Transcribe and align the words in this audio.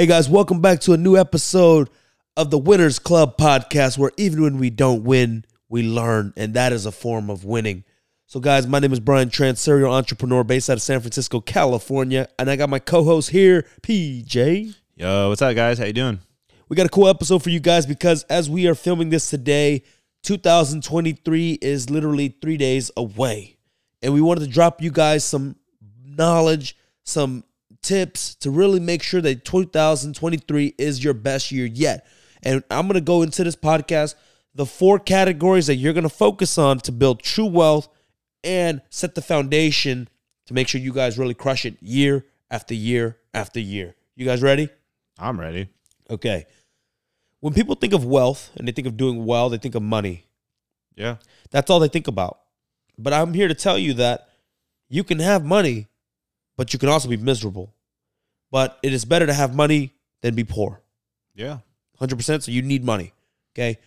Hey 0.00 0.06
guys, 0.06 0.30
welcome 0.30 0.62
back 0.62 0.80
to 0.80 0.94
a 0.94 0.96
new 0.96 1.14
episode 1.14 1.90
of 2.34 2.50
the 2.50 2.56
Winners 2.56 2.98
Club 2.98 3.36
podcast 3.36 3.98
where 3.98 4.12
even 4.16 4.40
when 4.40 4.56
we 4.56 4.70
don't 4.70 5.04
win, 5.04 5.44
we 5.68 5.82
learn, 5.82 6.32
and 6.38 6.54
that 6.54 6.72
is 6.72 6.86
a 6.86 6.90
form 6.90 7.28
of 7.28 7.44
winning. 7.44 7.84
So, 8.24 8.40
guys, 8.40 8.66
my 8.66 8.78
name 8.78 8.94
is 8.94 8.98
Brian 8.98 9.28
Trent, 9.28 9.58
serial 9.58 9.92
entrepreneur 9.92 10.42
based 10.42 10.70
out 10.70 10.78
of 10.78 10.82
San 10.82 11.00
Francisco, 11.00 11.42
California, 11.42 12.28
and 12.38 12.50
I 12.50 12.56
got 12.56 12.70
my 12.70 12.78
co-host 12.78 13.28
here, 13.28 13.66
PJ. 13.82 14.74
Yo, 14.96 15.28
what's 15.28 15.42
up, 15.42 15.54
guys? 15.54 15.78
How 15.78 15.84
you 15.84 15.92
doing? 15.92 16.20
We 16.70 16.76
got 16.76 16.86
a 16.86 16.88
cool 16.88 17.06
episode 17.06 17.42
for 17.42 17.50
you 17.50 17.60
guys 17.60 17.84
because 17.84 18.22
as 18.30 18.48
we 18.48 18.66
are 18.68 18.74
filming 18.74 19.10
this 19.10 19.28
today, 19.28 19.82
2023 20.22 21.58
is 21.60 21.90
literally 21.90 22.34
three 22.40 22.56
days 22.56 22.90
away. 22.96 23.58
And 24.00 24.14
we 24.14 24.22
wanted 24.22 24.46
to 24.46 24.50
drop 24.50 24.80
you 24.80 24.90
guys 24.90 25.24
some 25.24 25.56
knowledge, 26.02 26.74
some 27.04 27.44
tips 27.82 28.34
to 28.36 28.50
really 28.50 28.80
make 28.80 29.02
sure 29.02 29.20
that 29.20 29.44
2023 29.44 30.74
is 30.78 31.02
your 31.02 31.14
best 31.14 31.50
year 31.50 31.66
yet. 31.66 32.06
And 32.42 32.62
I'm 32.70 32.86
going 32.86 32.94
to 32.94 33.00
go 33.00 33.22
into 33.22 33.44
this 33.44 33.56
podcast 33.56 34.14
the 34.54 34.66
four 34.66 34.98
categories 34.98 35.66
that 35.68 35.76
you're 35.76 35.92
going 35.92 36.02
to 36.02 36.08
focus 36.08 36.58
on 36.58 36.80
to 36.80 36.92
build 36.92 37.22
true 37.22 37.46
wealth 37.46 37.88
and 38.42 38.82
set 38.90 39.14
the 39.14 39.22
foundation 39.22 40.08
to 40.46 40.54
make 40.54 40.68
sure 40.68 40.80
you 40.80 40.92
guys 40.92 41.18
really 41.18 41.34
crush 41.34 41.64
it 41.64 41.76
year 41.80 42.26
after 42.50 42.74
year 42.74 43.18
after 43.32 43.60
year. 43.60 43.94
You 44.16 44.26
guys 44.26 44.42
ready? 44.42 44.68
I'm 45.18 45.38
ready. 45.38 45.68
Okay. 46.08 46.46
When 47.40 47.54
people 47.54 47.74
think 47.74 47.92
of 47.92 48.04
wealth 48.04 48.50
and 48.56 48.66
they 48.66 48.72
think 48.72 48.88
of 48.88 48.96
doing 48.96 49.24
well, 49.24 49.48
they 49.48 49.58
think 49.58 49.74
of 49.74 49.82
money. 49.82 50.26
Yeah. 50.96 51.16
That's 51.50 51.70
all 51.70 51.80
they 51.80 51.88
think 51.88 52.08
about. 52.08 52.40
But 52.98 53.12
I'm 53.12 53.32
here 53.32 53.48
to 53.48 53.54
tell 53.54 53.78
you 53.78 53.94
that 53.94 54.28
you 54.88 55.04
can 55.04 55.20
have 55.20 55.44
money, 55.44 55.86
but 56.60 56.74
you 56.74 56.78
can 56.78 56.90
also 56.90 57.08
be 57.08 57.16
miserable. 57.16 57.72
But 58.50 58.78
it 58.82 58.92
is 58.92 59.06
better 59.06 59.24
to 59.24 59.32
have 59.32 59.54
money 59.54 59.94
than 60.20 60.34
be 60.34 60.44
poor. 60.44 60.82
Yeah. 61.34 61.60
100%. 61.98 62.42
So 62.42 62.52
you 62.52 62.60
need 62.60 62.84
money. 62.84 63.14
Okay. 63.54 63.78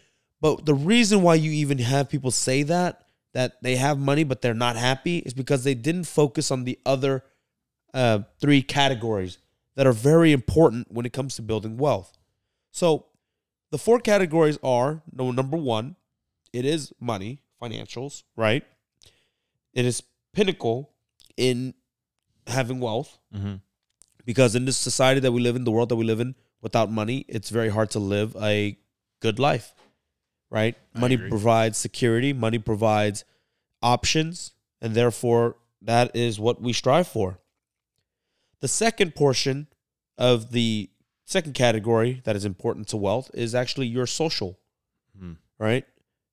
But 0.41 0.65
the 0.65 0.73
reason 0.73 1.21
why 1.21 1.35
you 1.35 1.51
even 1.51 1.77
have 1.77 2.09
people 2.09 2.31
say 2.31 2.63
that, 2.63 3.03
that 3.35 3.61
they 3.61 3.75
have 3.75 3.99
money 3.99 4.23
but 4.23 4.41
they're 4.41 4.55
not 4.55 4.75
happy, 4.75 5.19
is 5.19 5.35
because 5.35 5.63
they 5.63 5.75
didn't 5.75 6.05
focus 6.05 6.49
on 6.49 6.63
the 6.63 6.79
other 6.83 7.23
uh, 7.93 8.21
three 8.41 8.63
categories 8.63 9.37
that 9.75 9.85
are 9.85 9.93
very 9.93 10.31
important 10.31 10.91
when 10.91 11.05
it 11.05 11.13
comes 11.13 11.35
to 11.35 11.43
building 11.43 11.77
wealth. 11.77 12.17
So 12.71 13.05
the 13.69 13.77
four 13.77 13.99
categories 13.99 14.57
are 14.63 15.03
no 15.11 15.29
number 15.29 15.57
one, 15.57 15.95
it 16.51 16.65
is 16.65 16.91
money, 16.99 17.37
financials, 17.61 18.23
right? 18.35 18.63
It 19.75 19.85
is 19.85 20.01
pinnacle 20.33 20.89
in 21.37 21.75
having 22.47 22.79
wealth 22.79 23.17
Mm-hmm. 23.35 23.55
because 24.25 24.55
in 24.55 24.65
this 24.65 24.77
society 24.77 25.19
that 25.21 25.31
we 25.31 25.41
live 25.41 25.55
in, 25.55 25.63
the 25.63 25.71
world 25.71 25.89
that 25.89 25.95
we 25.95 26.05
live 26.05 26.19
in, 26.19 26.35
without 26.61 26.91
money, 26.91 27.25
it's 27.27 27.49
very 27.49 27.69
hard 27.69 27.89
to 27.91 27.99
live 27.99 28.35
a 28.41 28.77
good 29.21 29.37
life, 29.39 29.73
right? 30.49 30.75
I 30.95 30.99
money 30.99 31.15
agree. 31.15 31.29
provides 31.29 31.77
security, 31.77 32.31
money 32.33 32.57
provides 32.59 33.25
options, 33.81 34.53
and 34.81 34.93
therefore 34.95 35.55
that 35.81 36.15
is 36.15 36.39
what 36.39 36.61
we 36.61 36.71
strive 36.73 37.07
for. 37.07 37.39
The 38.61 38.67
second 38.67 39.13
portion 39.15 39.67
of 40.17 40.51
the 40.51 40.89
second 41.25 41.53
category 41.53 42.21
that 42.23 42.35
is 42.35 42.45
important 42.45 42.87
to 42.89 42.97
wealth 42.97 43.29
is 43.33 43.53
actually 43.55 43.87
your 43.87 44.05
social, 44.07 44.59
Mhm. 45.17 45.37
right? 45.59 45.85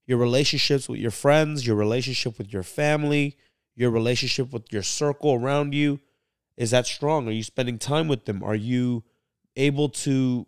Your 0.07 0.19
relationships 0.19 0.89
with 0.89 1.01
your 1.01 1.11
friends, 1.11 1.67
your 1.67 1.77
relationship 1.77 2.39
with 2.39 2.53
your 2.53 2.63
family, 2.63 3.37
your 3.77 3.91
relationship 3.91 4.53
with 4.53 4.73
your 4.73 4.83
circle 4.83 5.35
around 5.35 5.75
you 5.75 6.01
is 6.57 6.73
that 6.73 6.87
strong? 6.87 7.27
Are 7.27 7.31
you 7.33 7.43
spending 7.43 7.79
time 7.79 8.07
with 8.07 8.27
them? 8.27 8.43
Are 8.43 8.55
you 8.55 9.03
able 9.57 9.89
to 9.89 10.47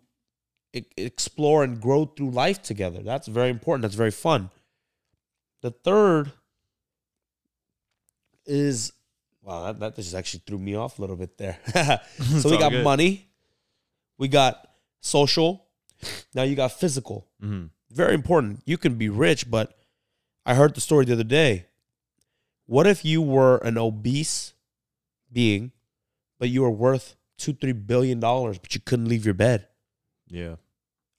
e- 0.73 0.83
explore 0.95 1.63
and 1.63 1.81
grow 1.81 2.05
through 2.05 2.29
life 2.29 2.61
together? 2.61 3.01
That's 3.01 3.27
very 3.27 3.49
important. 3.49 3.81
That's 3.81 3.95
very 3.95 4.11
fun. 4.11 4.51
The 5.61 5.71
third 5.71 6.31
is 8.45 8.93
wow, 9.41 9.65
that, 9.65 9.79
that 9.79 9.95
just 9.95 10.13
actually 10.15 10.41
threw 10.45 10.57
me 10.59 10.75
off 10.75 10.97
a 10.99 11.01
little 11.01 11.15
bit 11.15 11.37
there. 11.37 11.57
so 12.39 12.49
we 12.49 12.57
got 12.57 12.71
good. 12.71 12.83
money, 12.83 13.27
we 14.17 14.27
got 14.27 14.67
social, 14.99 15.65
now 16.33 16.43
you 16.43 16.55
got 16.55 16.71
physical 16.71 17.27
Mm-hmm. 17.43 17.65
very 17.91 18.13
important. 18.13 18.61
You 18.65 18.77
can 18.77 18.95
be 18.95 19.09
rich, 19.09 19.49
but 19.51 19.77
I 20.45 20.55
heard 20.55 20.75
the 20.75 20.81
story 20.81 21.03
the 21.05 21.13
other 21.13 21.23
day. 21.25 21.65
What 22.73 22.87
if 22.87 23.05
you 23.05 23.21
were 23.21 23.57
an 23.57 23.77
obese 23.77 24.53
being, 25.31 25.71
but 26.39 26.49
you 26.49 26.63
were 26.63 26.71
worth 26.71 27.15
two, 27.37 27.53
three 27.53 27.71
billion 27.71 28.19
dollars, 28.19 28.57
but 28.57 28.73
you 28.73 28.81
couldn't 28.83 29.07
leave 29.07 29.25
your 29.25 29.35
bed? 29.35 29.67
Yeah. 30.27 30.55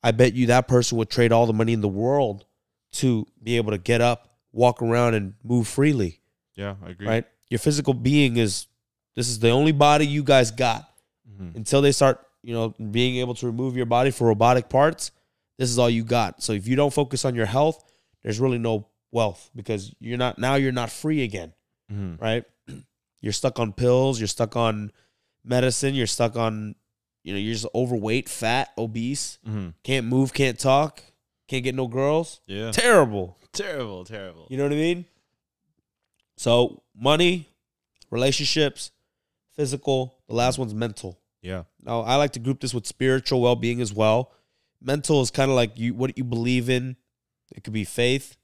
I 0.02 0.10
bet 0.10 0.34
you 0.34 0.46
that 0.46 0.66
person 0.66 0.98
would 0.98 1.10
trade 1.10 1.30
all 1.30 1.46
the 1.46 1.52
money 1.52 1.72
in 1.72 1.80
the 1.80 1.86
world 1.88 2.44
to 2.94 3.24
be 3.40 3.56
able 3.56 3.70
to 3.70 3.78
get 3.78 4.00
up, 4.00 4.36
walk 4.52 4.82
around, 4.82 5.14
and 5.14 5.34
move 5.44 5.68
freely, 5.68 6.20
Yeah, 6.56 6.74
I 6.84 6.90
agree. 6.90 7.06
right? 7.06 7.24
Your 7.50 7.60
physical 7.60 7.94
being 7.94 8.36
is 8.36 8.66
this 9.14 9.28
is 9.28 9.38
the 9.38 9.50
only 9.50 9.70
body 9.72 10.06
you 10.08 10.24
guys 10.24 10.50
got 10.50 10.90
Mm-hmm. 11.30 11.56
until 11.56 11.82
they 11.82 11.92
start, 11.92 12.18
you 12.42 12.52
know, 12.52 12.74
being 12.90 13.16
able 13.16 13.34
to 13.36 13.46
remove 13.46 13.76
your 13.76 13.86
body 13.86 14.10
for 14.10 14.26
robotic 14.26 14.68
parts, 14.68 15.12
this 15.56 15.70
is 15.70 15.78
all 15.78 15.88
you 15.90 16.02
got. 16.02 16.42
So 16.42 16.52
if 16.52 16.66
you 16.66 16.74
don't 16.74 16.92
focus 16.92 17.24
on 17.24 17.34
your 17.36 17.46
health, 17.46 17.78
there's 18.24 18.40
really 18.40 18.58
no 18.58 18.86
wealth 19.14 19.48
because 19.54 19.94
you're 20.00 20.18
not 20.18 20.38
now 20.38 20.56
you're 20.56 20.72
not 20.72 20.90
free 20.90 21.22
again, 21.22 21.52
Mm-hmm. 21.90 22.22
right? 22.22 22.44
You're 23.22 23.32
stuck 23.32 23.58
on 23.58 23.72
pills, 23.72 24.18
you're 24.20 24.26
stuck 24.28 24.54
on 24.54 24.92
medicine, 25.42 25.94
you're 25.94 26.06
stuck 26.06 26.36
on 26.36 26.74
you 27.22 27.32
know, 27.32 27.38
you're 27.38 27.54
just 27.54 27.66
overweight, 27.74 28.28
fat, 28.28 28.68
obese, 28.76 29.38
Mm-hmm. 29.48 29.68
can't 29.82 30.06
move, 30.06 30.34
can't 30.34 30.58
talk, 30.58 31.02
can't 31.48 31.64
get 31.64 31.74
no 31.74 31.86
girls. 31.88 32.40
Yeah. 32.46 32.70
Terrible. 32.72 33.38
Terrible, 33.52 34.04
terrible. 34.04 34.46
You 34.50 34.58
know 34.58 34.64
what 34.64 34.72
I 34.72 34.76
mean? 34.76 35.04
So, 36.36 36.82
money, 36.94 37.48
relationships, 38.10 38.90
physical, 39.54 40.16
the 40.28 40.34
last 40.34 40.58
one's 40.58 40.74
mental. 40.74 41.18
Yeah. 41.42 41.64
Now, 41.82 42.00
I 42.00 42.16
like 42.16 42.32
to 42.32 42.38
group 42.40 42.60
this 42.60 42.74
with 42.74 42.86
spiritual 42.86 43.40
well 43.40 43.56
being 43.56 43.80
as 43.80 43.92
well. 43.92 44.32
Mental 44.82 45.20
is 45.22 45.30
kind 45.30 45.50
of 45.50 45.54
like 45.56 45.78
you 45.78 45.94
what 45.94 46.16
you 46.18 46.24
believe 46.24 46.68
in. 46.68 46.96
It 47.54 47.62
could 47.64 47.72
be 47.72 47.84
faith. 47.84 48.36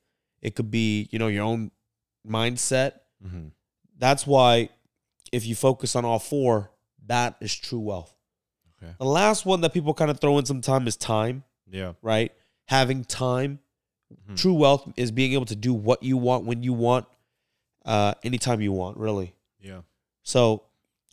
It 0.42 0.54
could 0.54 0.70
be, 0.70 1.08
you 1.10 1.18
know, 1.18 1.28
your 1.28 1.44
own 1.44 1.70
mindset. 2.26 3.00
Mm-hmm. 3.24 3.48
That's 3.98 4.26
why 4.26 4.70
if 5.32 5.46
you 5.46 5.54
focus 5.54 5.94
on 5.96 6.04
all 6.04 6.18
four, 6.18 6.70
that 7.06 7.36
is 7.40 7.54
true 7.54 7.80
wealth. 7.80 8.14
Okay. 8.82 8.92
The 8.98 9.04
last 9.04 9.44
one 9.44 9.60
that 9.62 9.72
people 9.74 9.92
kind 9.94 10.10
of 10.10 10.20
throw 10.20 10.38
in 10.38 10.46
some 10.46 10.60
time 10.60 10.86
is 10.86 10.96
time, 10.96 11.44
Yeah. 11.70 11.92
right? 12.02 12.32
Having 12.66 13.04
time. 13.04 13.60
Mhm. 14.28 14.36
True 14.36 14.54
wealth 14.54 14.90
is 14.96 15.10
being 15.10 15.34
able 15.34 15.44
to 15.46 15.54
do 15.56 15.72
what 15.74 16.02
you 16.02 16.16
want 16.16 16.44
when 16.46 16.62
you 16.62 16.72
want, 16.72 17.06
uh, 17.84 18.14
anytime 18.24 18.60
you 18.60 18.72
want, 18.72 18.96
really. 18.96 19.34
Yeah. 19.60 19.82
So 20.22 20.64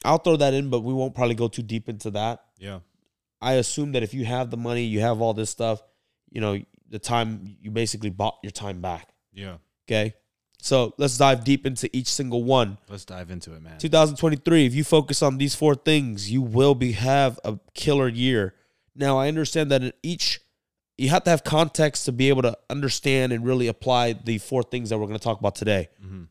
I'll 0.06 0.18
throw 0.18 0.36
that 0.38 0.54
in, 0.54 0.70
but 0.70 0.80
we 0.82 0.94
won't 0.94 1.14
probably 1.14 1.36
go 1.36 1.48
too 1.48 1.62
deep 1.62 1.90
into 1.90 2.10
that. 2.12 2.44
Yeah. 2.58 2.80
I 3.42 3.54
assume 3.54 3.92
that 3.92 4.02
if 4.04 4.14
you 4.14 4.26
have 4.26 4.50
the 4.50 4.58
money, 4.58 4.84
you 4.84 5.02
have 5.02 5.22
all 5.22 5.34
this 5.34 5.50
stuff, 5.50 5.82
you 6.32 6.42
know, 6.42 6.60
the 6.90 7.00
time 7.00 7.58
you 7.62 7.70
basically 7.70 8.10
bought 8.10 8.38
your 8.42 8.52
time 8.52 8.82
back. 8.82 9.14
Yeah. 9.38 9.58
Okay. 9.88 10.14
So 10.59 10.94
let's 10.98 11.18
dive 11.18 11.44
deep 11.44 11.66
into 11.66 11.90
each 11.96 12.08
single 12.08 12.44
one. 12.44 12.78
Let's 12.90 13.06
dive 13.06 13.30
into 13.31 13.53
it, 13.53 13.62
man. 13.62 13.78
2023, 13.78 14.66
if 14.66 14.74
you 14.74 14.84
focus 14.84 15.22
on 15.22 15.38
these 15.38 15.53
four 15.56 15.75
things, 15.75 16.31
you 16.31 16.42
will 16.42 16.75
be 16.75 16.94
have 16.94 17.40
a 17.46 17.59
killer 17.74 18.08
year. 18.08 18.56
Now, 18.96 19.20
I 19.20 19.28
understand 19.28 19.72
that 19.72 19.84
in 19.84 19.94
each 20.02 20.42
you 20.98 21.09
have 21.09 21.24
to 21.25 21.30
have 21.30 21.44
context 21.44 22.06
to 22.06 22.12
be 22.12 22.30
able 22.30 22.42
to 22.42 22.58
understand 22.70 23.31
and 23.31 23.46
really 23.46 23.68
apply 23.68 24.14
the 24.14 24.40
four 24.40 24.64
things 24.64 24.90
that 24.90 24.98
we're 24.98 25.06
going 25.06 25.20
to 25.20 25.24
talk 25.24 25.40
about 25.40 25.56
today. 25.56 25.90
Mm-hmm. 26.04 26.24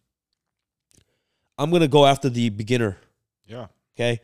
I'm 1.58 1.70
going 1.70 1.82
to 1.82 1.88
go 1.88 2.04
after 2.04 2.28
the 2.28 2.50
beginner 2.50 2.98
Yeah. 3.46 3.68
Okay. 3.96 4.20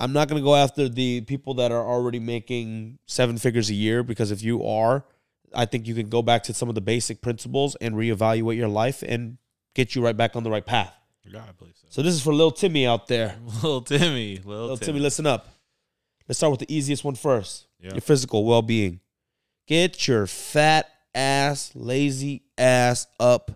I'm 0.00 0.12
not 0.12 0.28
going 0.28 0.40
to 0.40 0.44
go 0.44 0.54
after 0.54 0.88
the 0.88 1.22
people 1.22 1.54
that 1.54 1.72
are 1.72 1.84
already 1.84 2.20
making 2.20 2.98
seven 3.06 3.38
figures 3.38 3.70
a 3.70 3.74
year 3.74 4.02
because 4.02 4.30
if 4.30 4.42
you 4.42 4.64
are, 4.64 5.04
I 5.54 5.64
think 5.66 5.86
you 5.86 5.94
can 5.94 6.08
go 6.08 6.22
back 6.22 6.44
to 6.44 6.54
some 6.54 6.68
of 6.68 6.74
the 6.74 6.80
basic 6.80 7.20
principles 7.20 7.76
and 7.76 7.94
reevaluate 7.94 8.56
your 8.56 8.68
life 8.68 9.02
and 9.02 9.38
get 9.74 9.94
you 9.94 10.02
right 10.04 10.16
back 10.16 10.36
on 10.36 10.42
the 10.42 10.50
right 10.50 10.64
path. 10.64 10.94
Yeah, 11.24 11.40
I 11.46 11.52
believe 11.52 11.74
so. 11.76 11.86
So 11.90 12.02
this 12.02 12.14
is 12.14 12.22
for 12.22 12.32
little 12.32 12.50
Timmy 12.50 12.86
out 12.86 13.06
there. 13.06 13.36
Little 13.62 13.82
Timmy. 13.82 14.36
Little, 14.36 14.62
Little 14.62 14.76
Timmy, 14.76 14.86
Timmy. 14.86 15.00
listen 15.00 15.26
up. 15.26 15.48
Let's 16.26 16.38
start 16.38 16.50
with 16.50 16.60
the 16.60 16.74
easiest 16.74 17.04
one 17.04 17.14
first. 17.14 17.66
Yeah. 17.78 17.92
Your 17.92 18.00
physical 18.00 18.44
well-being. 18.44 19.00
Get 19.66 20.08
your 20.08 20.26
fat 20.26 20.88
ass, 21.14 21.70
lazy 21.74 22.42
ass 22.56 23.06
up 23.20 23.50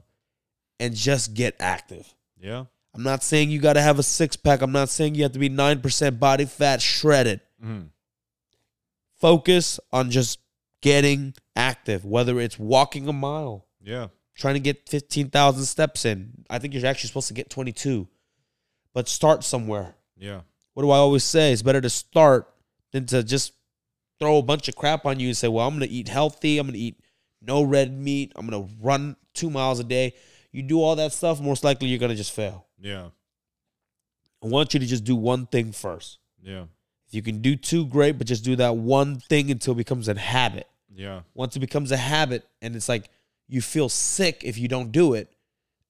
and 0.78 0.94
just 0.94 1.34
get 1.34 1.56
active. 1.60 2.12
Yeah. 2.38 2.64
I'm 2.94 3.02
not 3.02 3.22
saying 3.22 3.50
you 3.50 3.58
got 3.58 3.74
to 3.74 3.80
have 3.80 3.98
a 3.98 4.02
six 4.02 4.36
pack. 4.36 4.60
I'm 4.60 4.72
not 4.72 4.90
saying 4.90 5.14
you 5.14 5.22
have 5.22 5.32
to 5.32 5.38
be 5.38 5.48
9% 5.48 6.18
body 6.18 6.44
fat 6.44 6.82
shredded. 6.82 7.40
Mm-hmm. 7.64 7.86
Focus 9.18 9.80
on 9.92 10.10
just 10.10 10.38
getting 10.82 11.34
active, 11.56 12.04
whether 12.04 12.40
it's 12.40 12.58
walking 12.58 13.08
a 13.08 13.12
mile, 13.12 13.66
Yeah. 13.82 14.08
trying 14.34 14.54
to 14.54 14.60
get 14.60 14.88
15,000 14.88 15.64
steps 15.66 16.04
in. 16.04 16.44
I 16.48 16.58
think 16.58 16.74
you're 16.74 16.86
actually 16.86 17.08
supposed 17.08 17.28
to 17.28 17.34
get 17.34 17.50
22, 17.50 18.08
but 18.92 19.08
start 19.08 19.44
somewhere. 19.44 19.94
Yeah. 20.16 20.42
What 20.74 20.82
do 20.82 20.90
I 20.90 20.98
always 20.98 21.24
say? 21.24 21.52
It's 21.52 21.62
better 21.62 21.80
to 21.80 21.90
start 21.90 22.48
than 22.92 23.06
to 23.06 23.22
just 23.22 23.52
throw 24.18 24.38
a 24.38 24.42
bunch 24.42 24.68
of 24.68 24.76
crap 24.76 25.04
on 25.04 25.18
you 25.20 25.28
and 25.28 25.36
say, 25.36 25.48
"Well, 25.48 25.66
I'm 25.66 25.74
gonna 25.74 25.86
eat 25.90 26.08
healthy. 26.08 26.58
I'm 26.58 26.66
gonna 26.66 26.78
eat 26.78 27.00
no 27.40 27.62
red 27.62 27.92
meat. 27.92 28.32
I'm 28.36 28.46
gonna 28.48 28.68
run 28.80 29.16
two 29.34 29.50
miles 29.50 29.80
a 29.80 29.84
day." 29.84 30.14
You 30.52 30.62
do 30.62 30.80
all 30.82 30.96
that 30.96 31.12
stuff, 31.12 31.40
most 31.40 31.64
likely 31.64 31.88
you're 31.88 31.98
gonna 31.98 32.14
just 32.14 32.32
fail. 32.32 32.66
Yeah. 32.78 33.10
I 34.42 34.46
want 34.46 34.74
you 34.74 34.80
to 34.80 34.86
just 34.86 35.04
do 35.04 35.16
one 35.16 35.46
thing 35.46 35.72
first. 35.72 36.18
Yeah. 36.42 36.66
If 37.06 37.14
you 37.14 37.22
can 37.22 37.40
do 37.42 37.56
two, 37.56 37.86
great, 37.86 38.18
but 38.18 38.26
just 38.26 38.44
do 38.44 38.56
that 38.56 38.76
one 38.76 39.18
thing 39.20 39.50
until 39.50 39.72
it 39.72 39.76
becomes 39.78 40.08
a 40.08 40.18
habit. 40.18 40.66
Yeah. 40.94 41.20
Once 41.34 41.56
it 41.56 41.60
becomes 41.60 41.92
a 41.92 41.96
habit, 41.96 42.46
and 42.60 42.76
it's 42.76 42.88
like 42.88 43.08
you 43.48 43.60
feel 43.60 43.88
sick 43.88 44.42
if 44.44 44.58
you 44.58 44.68
don't 44.68 44.92
do 44.92 45.14
it, 45.14 45.32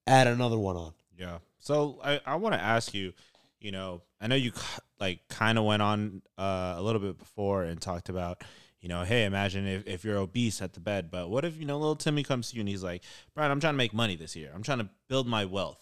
add 0.07 0.27
another 0.27 0.57
one 0.57 0.75
on. 0.75 0.93
Yeah. 1.17 1.37
So 1.59 1.99
I, 2.03 2.19
I 2.25 2.35
want 2.35 2.55
to 2.55 2.61
ask 2.61 2.93
you, 2.93 3.13
you 3.59 3.71
know, 3.71 4.01
I 4.19 4.27
know 4.27 4.35
you 4.35 4.51
like 4.99 5.27
kind 5.29 5.57
of 5.57 5.65
went 5.65 5.81
on 5.81 6.21
uh, 6.37 6.75
a 6.77 6.81
little 6.81 7.01
bit 7.01 7.17
before 7.17 7.63
and 7.63 7.79
talked 7.79 8.09
about, 8.09 8.43
you 8.81 8.89
know, 8.89 9.03
hey, 9.03 9.23
imagine 9.23 9.65
if, 9.65 9.87
if 9.87 10.03
you're 10.03 10.17
obese 10.17 10.61
at 10.61 10.73
the 10.73 10.81
bed, 10.81 11.09
but 11.09 11.29
what 11.29 11.45
if, 11.45 11.57
you 11.57 11.65
know, 11.65 11.77
little 11.77 11.95
Timmy 11.95 12.23
comes 12.23 12.49
to 12.49 12.55
you 12.55 12.61
and 12.61 12.69
he's 12.69 12.83
like, 12.83 13.01
Brian, 13.33 13.51
I'm 13.51 13.61
trying 13.61 13.73
to 13.73 13.77
make 13.77 13.93
money 13.93 14.17
this 14.17 14.35
year. 14.35 14.51
I'm 14.53 14.63
trying 14.63 14.79
to 14.79 14.89
build 15.07 15.27
my 15.27 15.45
wealth. 15.45 15.81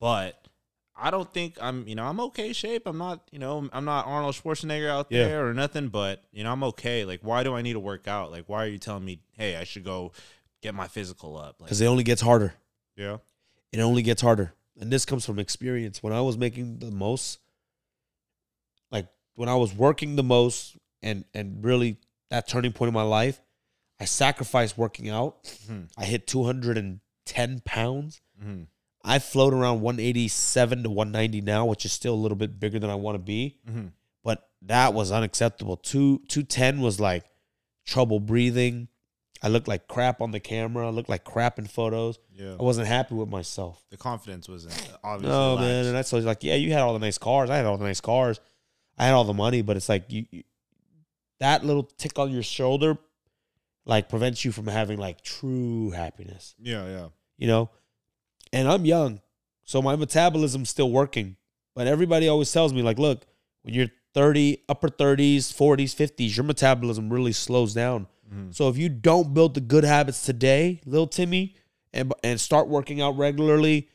But 0.00 0.44
I 0.98 1.10
don't 1.10 1.30
think 1.32 1.58
I'm, 1.60 1.86
you 1.86 1.94
know, 1.94 2.04
I'm 2.04 2.18
okay 2.20 2.52
shape. 2.54 2.84
I'm 2.86 2.96
not, 2.98 3.20
you 3.30 3.38
know, 3.38 3.68
I'm 3.72 3.84
not 3.84 4.06
Arnold 4.06 4.34
Schwarzenegger 4.34 4.88
out 4.88 5.08
Yeah. 5.10 5.24
there 5.26 5.46
or 5.46 5.52
nothing, 5.54 5.88
but, 5.88 6.22
you 6.32 6.42
know, 6.42 6.52
I'm 6.52 6.64
okay. 6.64 7.04
Like, 7.04 7.20
why 7.22 7.42
do 7.42 7.54
I 7.54 7.60
need 7.62 7.74
to 7.74 7.80
work 7.80 8.08
out? 8.08 8.30
Like, 8.30 8.44
why 8.48 8.64
are 8.64 8.68
you 8.68 8.78
telling 8.78 9.04
me, 9.04 9.20
hey, 9.32 9.56
I 9.56 9.64
should 9.64 9.84
go 9.84 10.12
get 10.62 10.74
my 10.74 10.88
physical 10.88 11.36
up? 11.36 11.56
Like, 11.60 11.68
Because 11.68 11.80
it 11.82 11.86
only 11.86 12.02
gets 12.04 12.22
harder. 12.22 12.54
yeah. 12.96 13.18
It 13.72 13.80
only 13.80 14.00
gets 14.02 14.22
harder. 14.22 14.54
And 14.80 14.90
this 14.90 15.04
comes 15.04 15.26
from 15.26 15.38
experience. 15.38 16.02
When 16.02 16.12
I 16.14 16.20
was 16.22 16.38
making 16.38 16.78
the 16.78 16.90
most, 16.90 17.40
like 18.90 19.06
when 19.34 19.48
I 19.48 19.54
was 19.56 19.74
working 19.74 20.16
the 20.16 20.22
most 20.22 20.76
and 21.02 21.24
and 21.34 21.62
really 21.64 21.96
that 22.30 22.48
turning 22.48 22.72
point 22.72 22.88
in 22.88 22.94
my 22.94 23.02
life, 23.02 23.40
I 24.00 24.04
sacrificed 24.06 24.76
working 24.78 25.08
out. 25.08 25.42
Mhm. 25.66 25.88
I 25.96 26.04
hit 26.04 26.26
210 26.26 27.60
pounds. 27.64 28.20
hmm 28.40 28.62
I 29.08 29.18
float 29.20 29.54
around 29.54 29.80
187 29.82 30.82
to 30.82 30.90
190 30.90 31.40
now, 31.40 31.64
which 31.64 31.84
is 31.84 31.92
still 31.92 32.12
a 32.14 32.16
little 32.16 32.36
bit 32.36 32.58
bigger 32.58 32.78
than 32.80 32.90
I 32.90 32.96
want 32.96 33.14
to 33.14 33.20
be. 33.20 33.58
hmm 33.66 33.86
But 34.24 34.48
that 34.62 34.92
was 34.94 35.12
unacceptable. 35.12 35.76
Two 35.76 36.18
210 36.28 36.80
was 36.80 36.98
like 36.98 37.24
trouble 37.86 38.18
breathing. 38.20 38.88
I 39.42 39.48
looked 39.48 39.68
like 39.68 39.86
crap 39.86 40.20
on 40.20 40.32
the 40.32 40.40
camera. 40.40 40.86
I 40.88 40.90
looked 40.90 41.08
like 41.08 41.22
crap 41.22 41.58
in 41.58 41.66
photos. 41.66 42.18
Yeah. 42.34 42.56
I 42.58 42.62
wasn't 42.62 42.88
happy 42.88 43.14
with 43.14 43.28
myself. 43.28 43.84
the 43.90 43.96
confidence 43.96 44.48
wasn't 44.48 44.74
obviously. 45.04 45.28
No, 45.36 45.56
man. 45.56 45.86
And 45.86 45.94
that's 45.94 46.12
always 46.12 46.26
like, 46.26 46.42
yeah, 46.42 46.54
you 46.56 46.72
had 46.72 46.80
all 46.80 46.92
the 46.94 46.98
nice 46.98 47.18
cars. 47.18 47.48
I 47.48 47.56
had 47.56 47.66
all 47.66 47.76
the 47.78 47.84
nice 47.84 48.00
cars. 48.00 48.40
I 48.98 49.04
had 49.04 49.12
all 49.14 49.24
the 49.24 49.34
money, 49.34 49.62
but 49.62 49.76
it's 49.76 49.88
like 49.88 50.10
you, 50.10 50.26
you 50.32 50.42
that 51.38 51.64
little 51.64 51.82
tick 51.82 52.18
on 52.18 52.30
your 52.32 52.42
shoulder 52.42 52.96
like 53.84 54.08
prevents 54.08 54.42
you 54.44 54.50
from 54.52 54.66
having 54.66 54.98
like 54.98 55.20
true 55.20 55.90
happiness, 55.90 56.54
Yeah, 56.58 56.86
yeah, 56.88 57.08
you 57.36 57.46
know? 57.46 57.70
And 58.52 58.68
I'm 58.68 58.84
young, 58.84 59.20
so 59.64 59.82
my 59.82 59.96
metabolism's 59.96 60.70
still 60.70 60.90
working. 60.90 61.36
But 61.74 61.86
everybody 61.86 62.28
always 62.28 62.50
tells 62.52 62.72
me 62.72 62.82
like, 62.82 62.98
look, 62.98 63.26
when 63.62 63.74
you're 63.74 63.88
30, 64.14 64.62
upper 64.68 64.88
30s, 64.88 65.52
40s, 65.52 65.94
50s, 65.94 66.36
your 66.36 66.44
metabolism 66.44 67.12
really 67.12 67.32
slows 67.32 67.74
down. 67.74 68.06
Mhm. 68.32 68.54
So 68.54 68.68
if 68.68 68.78
you 68.78 68.88
don't 68.88 69.34
build 69.34 69.54
the 69.54 69.60
good 69.60 69.84
habits 69.84 70.24
today, 70.24 70.80
little 70.86 71.06
Timmy, 71.06 71.54
and 71.92 72.12
and 72.24 72.40
start 72.40 72.68
working 72.68 73.00
out 73.00 73.16
regularly, 73.18 73.88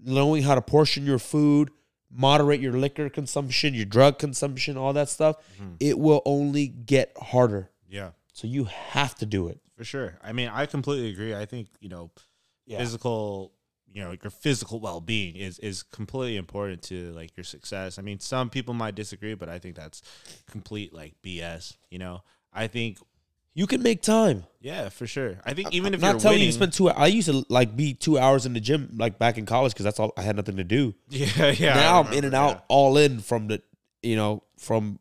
knowing 0.00 0.42
how 0.44 0.54
to 0.54 0.62
portion 0.62 1.04
your 1.06 1.18
food, 1.18 1.70
moderate 2.10 2.60
your 2.60 2.72
liquor 2.72 3.08
consumption, 3.10 3.74
your 3.74 3.84
drug 3.84 4.18
consumption, 4.18 4.76
all 4.76 4.92
that 4.92 5.08
stuff, 5.08 5.36
Mhm. 5.60 5.76
it 5.80 5.98
will 5.98 6.22
only 6.24 6.68
get 6.68 7.12
harder. 7.20 7.70
yeah, 7.88 8.10
So 8.32 8.46
you 8.46 8.64
have 8.64 9.14
to 9.16 9.26
do 9.26 9.48
it. 9.48 9.60
for 9.76 9.84
sure. 9.84 10.18
I 10.22 10.32
mean, 10.32 10.48
I 10.48 10.64
completely 10.66 11.10
agree. 11.10 11.34
I 11.34 11.44
think 11.46 11.68
you 11.80 11.88
know, 11.90 12.10
physical, 12.78 13.52
you 13.96 14.02
know, 14.04 14.14
your 14.22 14.30
physical 14.30 14.78
well 14.78 15.00
being 15.00 15.36
is 15.36 15.58
is 15.60 15.82
completely 15.82 16.36
important 16.36 16.82
to 16.82 17.12
like 17.12 17.34
your 17.36 17.44
success. 17.44 17.98
I 17.98 18.02
mean, 18.02 18.20
some 18.20 18.50
people 18.50 18.74
might 18.74 18.94
disagree, 18.94 19.32
but 19.34 19.48
I 19.48 19.58
think 19.58 19.74
that's 19.74 20.02
complete 20.50 20.92
like 20.92 21.14
BS. 21.24 21.76
You 21.90 21.98
know, 21.98 22.22
I 22.52 22.66
think 22.66 22.98
You 23.54 23.66
can 23.66 23.82
make 23.82 24.02
time. 24.02 24.44
yeah, 24.60 24.90
for 24.90 25.06
sure. 25.06 25.38
I 25.46 25.54
think 25.54 25.72
even 25.72 25.86
I'm 25.88 25.94
if 25.94 26.00
not 26.02 26.10
you're 26.10 26.20
telling 26.20 26.34
winning, 26.34 26.48
you 26.48 26.52
to 26.52 26.58
spend 26.58 26.72
two. 26.74 26.90
I 26.90 27.06
used 27.06 27.28
to 27.30 27.46
like 27.48 27.74
be 27.74 27.94
two 27.94 28.18
hours 28.18 28.44
in 28.44 28.52
the 28.52 28.60
gym 28.60 28.90
like 28.98 29.18
back 29.18 29.38
in 29.38 29.46
college 29.46 29.72
because 29.72 29.84
that's 29.84 29.98
all 29.98 30.12
I 30.18 30.22
had 30.28 30.36
nothing 30.36 30.56
to 30.58 30.64
do. 30.64 30.94
yeah, 31.08 31.52
yeah. 31.56 31.74
Now 31.74 32.02
I'm 32.02 32.12
in 32.12 32.24
and 32.26 32.34
out 32.34 32.66
all 32.68 32.98
in 32.98 33.20
from 33.20 33.48
the 33.48 33.62
you 34.02 34.14
know 34.16 34.42
from 34.58 34.98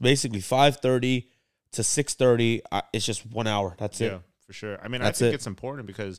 basically 0.00 0.40
5:30 0.40 1.26
to 1.72 1.82
6:30 1.82 2.60
I- 2.72 2.82
it's 2.94 3.04
just 3.04 3.26
1 3.26 3.46
hour 3.46 3.76
that's 3.78 4.00
Yeah, 4.00 4.06
it 4.16 4.22
for 4.48 4.54
sure. 4.54 4.78
I 4.82 4.88
mean, 4.88 5.02
That's 5.02 5.20
I 5.20 5.26
think 5.26 5.32
it. 5.32 5.36
it's 5.36 5.46
important 5.46 5.86
because 5.86 6.18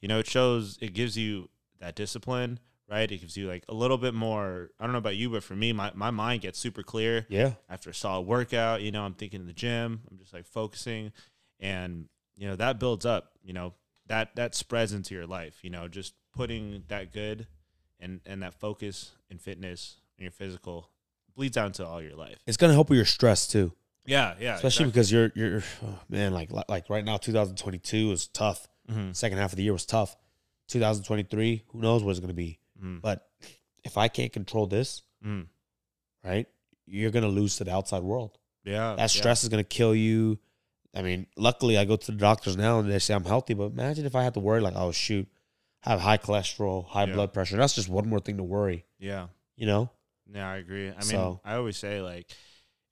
you 0.00 0.06
know 0.06 0.18
it 0.18 0.26
shows 0.26 0.76
it 0.82 0.92
gives 0.92 1.16
you 1.16 1.48
that 1.80 1.94
discipline, 1.94 2.60
right? 2.90 3.10
It 3.10 3.18
gives 3.22 3.38
you 3.38 3.48
like 3.48 3.64
a 3.70 3.74
little 3.74 3.96
bit 3.96 4.12
more. 4.12 4.68
I 4.78 4.84
don't 4.84 4.92
know 4.92 4.98
about 4.98 5.16
you, 5.16 5.30
but 5.30 5.42
for 5.42 5.56
me, 5.56 5.72
my 5.72 5.90
my 5.94 6.10
mind 6.10 6.42
gets 6.42 6.58
super 6.58 6.82
clear 6.82 7.24
yeah 7.30 7.52
after 7.70 7.88
a 7.88 7.94
solid 7.94 8.26
workout. 8.26 8.82
You 8.82 8.92
know, 8.92 9.02
I'm 9.02 9.14
thinking 9.14 9.40
in 9.40 9.46
the 9.46 9.54
gym. 9.54 10.02
I'm 10.10 10.18
just 10.18 10.34
like 10.34 10.44
focusing, 10.44 11.12
and 11.58 12.10
you 12.36 12.46
know 12.46 12.56
that 12.56 12.78
builds 12.78 13.06
up. 13.06 13.32
You 13.42 13.54
know 13.54 13.72
that 14.08 14.36
that 14.36 14.54
spreads 14.54 14.92
into 14.92 15.14
your 15.14 15.26
life. 15.26 15.60
You 15.62 15.70
know, 15.70 15.88
just 15.88 16.12
putting 16.34 16.84
that 16.88 17.14
good 17.14 17.46
and 17.98 18.20
and 18.26 18.42
that 18.42 18.52
focus 18.52 19.12
and 19.30 19.40
fitness 19.40 19.96
and 20.18 20.24
your 20.24 20.32
physical 20.32 20.90
bleeds 21.34 21.56
out 21.56 21.68
into 21.68 21.86
all 21.86 22.02
your 22.02 22.14
life. 22.14 22.36
it's 22.46 22.58
going 22.58 22.68
to 22.68 22.74
help 22.74 22.90
with 22.90 22.96
your 22.96 23.06
stress 23.06 23.46
too 23.46 23.72
Yeah, 24.06 24.34
yeah, 24.40 24.54
especially 24.56 24.86
because 24.86 25.12
you're 25.12 25.30
you're 25.34 25.62
oh, 25.84 25.98
man 26.08 26.32
like 26.32 26.50
like 26.68 26.88
right 26.90 27.04
now 27.04 27.16
2022 27.16 28.12
is 28.12 28.26
tough. 28.28 28.66
Because 28.86 29.18
second 29.18 29.38
half 29.38 29.52
of 29.52 29.56
the 29.56 29.62
year 29.62 29.72
was 29.72 29.86
tough. 29.86 30.16
2023 30.68 31.64
who 31.68 31.80
knows 31.80 32.02
what 32.02 32.10
it's 32.10 32.20
going 32.20 32.28
to 32.28 32.34
be. 32.34 32.58
Mm, 32.82 33.00
but 33.00 33.28
if 33.84 33.98
I 33.98 34.08
can't 34.08 34.32
control 34.32 34.66
this 34.66 35.02
mm, 35.24 35.46
right 36.24 36.46
you're 36.86 37.10
going 37.10 37.22
to 37.24 37.28
lose 37.28 37.56
to 37.56 37.64
the 37.64 37.72
outside 37.72 38.02
world. 38.02 38.38
Yeah, 38.64 38.94
that 38.96 39.10
stress 39.10 39.42
is 39.42 39.48
going 39.48 39.62
to 39.62 39.68
kill 39.68 39.94
you. 39.94 40.38
I 40.94 41.02
mean, 41.02 41.26
luckily 41.36 41.78
I 41.78 41.84
go 41.84 41.96
to 41.96 42.12
the 42.12 42.18
doctors 42.18 42.56
now 42.56 42.80
and 42.80 42.90
they 42.90 42.98
say 42.98 43.14
I'm 43.14 43.24
healthy, 43.24 43.54
but 43.54 43.66
imagine 43.66 44.06
if 44.06 44.16
I 44.16 44.22
had 44.24 44.34
to 44.34 44.40
worry 44.40 44.60
like, 44.60 44.74
oh 44.76 44.90
shoot, 44.92 45.28
I 45.84 45.90
have 45.90 46.00
high 46.00 46.18
cholesterol, 46.18 46.86
high 46.86 47.04
Yeah. 47.04 47.14
blood 47.14 47.32
pressure. 47.32 47.56
That's 47.56 47.74
just 47.74 47.88
one 47.88 48.08
more 48.08 48.20
thing 48.20 48.36
to 48.38 48.42
worry, 48.42 48.84
Yeah, 48.98 49.28
you 49.56 49.66
know? 49.66 49.90
Yeah, 50.32 50.50
I 50.50 50.56
agree. 50.56 50.88
I 50.88 50.92
mean, 50.92 51.02
So- 51.02 51.40
I 51.44 51.54
always 51.54 51.76
say 51.76 52.00
like, 52.02 52.30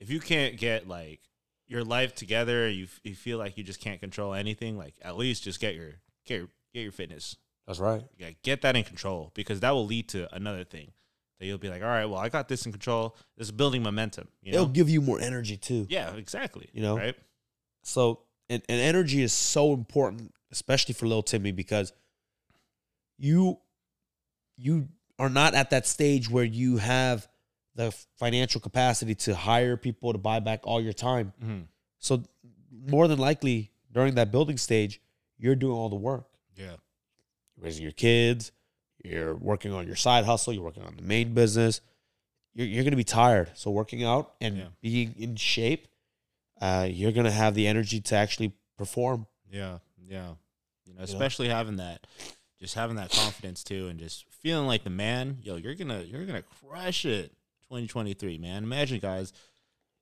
if 0.00 0.10
you 0.10 0.20
can't 0.20 0.56
get 0.56 0.88
like 0.88 1.20
your 1.66 1.84
life 1.84 2.14
together, 2.14 2.68
you 2.68 2.88
you 3.04 3.14
feel 3.14 3.38
like 3.38 3.58
you 3.58 3.64
just 3.64 3.80
can't 3.80 4.00
control 4.00 4.34
anything. 4.34 4.78
Like, 4.78 4.94
at 5.02 5.16
least 5.16 5.44
just 5.44 5.60
get 5.60 5.74
your 5.74 5.94
get 6.24 6.38
your, 6.38 6.48
get 6.72 6.82
your 6.82 6.92
fitness. 6.92 7.36
That's 7.66 7.78
right. 7.78 8.02
Yeah, 8.16 8.30
get 8.42 8.62
that 8.62 8.76
in 8.76 8.84
control 8.84 9.30
because 9.34 9.60
that 9.60 9.70
will 9.72 9.86
lead 9.86 10.08
to 10.10 10.34
another 10.34 10.64
thing 10.64 10.92
that 11.38 11.46
you'll 11.46 11.58
be 11.58 11.68
like, 11.68 11.82
all 11.82 11.88
right, 11.88 12.06
well, 12.06 12.18
I 12.18 12.28
got 12.28 12.48
this 12.48 12.66
in 12.66 12.72
control. 12.72 13.16
This 13.36 13.48
is 13.48 13.52
building 13.52 13.82
momentum. 13.82 14.28
You 14.42 14.52
know? 14.52 14.56
It'll 14.56 14.68
give 14.68 14.88
you 14.88 15.00
more 15.00 15.20
energy 15.20 15.56
too. 15.56 15.86
yeah, 15.88 16.14
exactly. 16.14 16.68
You 16.72 16.82
know? 16.82 16.96
right? 16.96 17.14
So, 17.82 18.20
and, 18.48 18.62
and 18.68 18.80
energy 18.80 19.22
is 19.22 19.32
so 19.32 19.72
important, 19.72 20.34
especially 20.50 20.94
for 20.94 21.06
little 21.06 21.22
Timmy, 21.22 21.52
because 21.52 21.92
you 23.18 23.58
you 24.56 24.88
are 25.18 25.28
not 25.28 25.54
at 25.54 25.70
that 25.70 25.86
stage 25.86 26.30
where 26.30 26.44
you 26.44 26.78
have 26.78 27.28
the 27.78 27.94
financial 28.18 28.60
capacity 28.60 29.14
to 29.14 29.34
hire 29.36 29.76
people 29.76 30.12
to 30.12 30.18
buy 30.18 30.40
back 30.40 30.60
all 30.64 30.80
your 30.82 30.92
time. 30.92 31.32
Mm-hmm. 31.42 31.60
So, 32.00 32.22
more 32.86 33.06
than 33.08 33.18
likely 33.20 33.70
during 33.92 34.16
that 34.16 34.30
building 34.32 34.58
stage, 34.58 35.00
you're 35.38 35.54
doing 35.54 35.76
all 35.76 35.88
the 35.88 35.96
work. 35.96 36.26
Yeah, 36.56 36.74
raising 37.56 37.84
your 37.84 37.92
kids, 37.92 38.50
you're 39.04 39.34
working 39.34 39.72
on 39.72 39.86
your 39.86 39.94
side 39.96 40.24
hustle, 40.24 40.52
you're 40.52 40.64
working 40.64 40.82
on 40.82 40.96
the 40.96 41.02
main 41.02 41.34
business. 41.34 41.80
You're, 42.52 42.66
you're 42.66 42.82
going 42.82 42.90
to 42.90 42.96
be 42.96 43.04
tired. 43.04 43.50
So, 43.54 43.70
working 43.70 44.02
out 44.02 44.34
and 44.40 44.56
Yeah. 44.56 44.64
being 44.82 45.14
in 45.16 45.36
shape, 45.36 45.86
uh, 46.60 46.88
you're 46.90 47.12
going 47.12 47.26
to 47.26 47.30
have 47.30 47.54
the 47.54 47.68
energy 47.68 48.00
to 48.00 48.16
actually 48.16 48.52
perform. 48.76 49.26
yeah, 49.50 49.78
yeah. 50.04 50.32
You 50.84 50.94
know, 50.94 51.02
especially 51.02 51.48
having 51.48 51.76
that, 51.76 52.06
just 52.58 52.74
having 52.74 52.96
that 52.96 53.10
confidence 53.12 53.62
too, 53.62 53.86
and 53.88 54.00
just 54.00 54.24
feeling 54.42 54.66
like 54.66 54.82
the 54.82 54.90
man. 54.90 55.38
Yo, 55.42 55.56
you're 55.56 55.74
gonna 55.76 56.00
you're 56.02 56.24
gonna 56.24 56.42
crush 56.42 57.04
it. 57.04 57.30
2023, 57.70 58.38
man. 58.38 58.64
Imagine, 58.64 58.98
guys, 58.98 59.32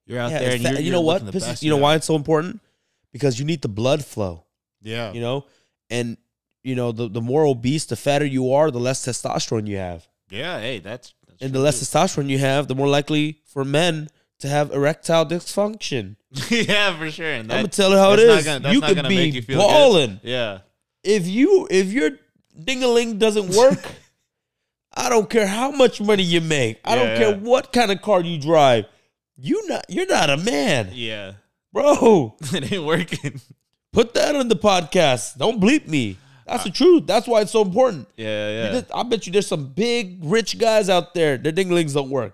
you're 0.07 0.21
out 0.21 0.31
Yeah, 0.31 0.39
there 0.41 0.53
and 0.53 0.63
you're, 0.63 0.79
you 0.81 0.93
know 0.93 1.01
what? 1.01 1.25
the 1.25 1.33
Pisses- 1.33 1.41
best 1.47 1.63
you 1.63 1.71
know 1.71 1.77
why 1.79 1.97
it's 1.97 2.07
so 2.07 2.15
important? 2.17 2.61
Because 3.13 3.39
you 3.39 3.45
need 3.45 3.63
the 3.63 3.69
blood 3.69 4.05
flow, 4.05 4.45
Yeah, 4.83 5.13
you 5.13 5.21
know? 5.21 5.47
And, 5.91 6.17
you 6.63 6.75
know, 6.75 6.93
the, 6.93 7.09
the 7.09 7.21
more 7.21 7.45
obese, 7.45 7.87
the 7.87 7.97
fatter 7.97 8.25
you 8.25 8.53
are, 8.53 8.71
the 8.71 8.79
less 8.79 9.05
testosterone 9.05 9.67
you 9.67 9.77
have. 9.79 10.07
yeah. 10.31 10.61
Hey, 10.61 10.79
that's, 10.79 11.15
that's 11.27 11.43
And 11.43 11.53
the 11.53 11.59
less 11.59 11.79
too. 11.81 11.87
testosterone 11.87 12.29
you 12.29 12.39
have, 12.39 12.69
the 12.69 12.75
more 12.75 12.89
likely 12.89 13.41
for 13.45 13.65
men 13.65 14.09
to 14.41 14.49
have 14.49 14.71
erectile 14.73 15.25
dysfunction. 15.27 16.17
yeah, 16.51 16.97
for 16.99 17.11
sure. 17.11 17.27
And 17.33 17.51
I'm 17.51 17.59
gonna 17.59 17.69
tell 17.69 17.91
you 17.91 17.97
how 17.97 18.13
it 18.13 18.19
is. 18.21 18.45
gonna- 18.45 18.73
you 18.73 18.81
could 18.81 19.03
be 19.09 19.17
make 19.17 19.35
you 19.35 19.43
feel 19.43 19.59
good. 19.61 19.67
balling. 19.67 20.21
yeah, 20.23 20.59
if 21.03 21.27
you 21.27 21.67
if 21.71 21.91
your 21.93 22.11
dingaling 22.59 23.19
doesn't 23.19 23.49
work, 23.57 23.79
I 24.97 25.09
don't 25.11 25.29
care 25.29 25.47
how 25.47 25.71
much 25.71 26.01
money 26.01 26.23
you 26.23 26.41
make. 26.41 26.81
I 26.85 26.95
don't 26.95 27.17
care 27.17 27.31
yeah. 27.31 27.37
what 27.37 27.73
kind 27.73 27.93
of 27.93 28.01
car 28.01 28.23
you 28.23 28.41
drive. 28.41 28.87
You 29.37 29.69
not 29.69 29.85
you're 29.89 30.07
not 30.07 30.31
a 30.31 30.37
man, 30.39 30.91
Yeah, 30.95 31.33
bro. 31.73 32.37
it 32.41 32.73
ain't 32.73 32.85
working. 32.85 33.41
Put 33.93 34.15
that 34.15 34.35
on 34.35 34.49
the 34.49 34.57
podcast. 34.57 35.37
Don't 35.37 35.61
bleep 35.61 35.87
me. 35.87 36.17
That's 36.47 36.65
the 36.65 36.71
truth. 36.71 37.07
That's 37.07 37.27
why 37.27 37.41
it's 37.41 37.51
so 37.51 37.63
important. 37.63 38.09
Yeah, 38.17 38.51
yeah. 38.51 38.73
just- 38.73 38.95
I 38.95 39.03
bet 39.03 39.27
you 39.27 39.33
there's 39.33 39.49
some 39.49 39.67
big 39.67 40.19
rich 40.23 40.59
guys 40.59 40.89
out 40.89 41.13
there. 41.13 41.37
Their 41.37 41.53
dinglings 41.53 41.93
don't 41.93 42.09
work, 42.09 42.33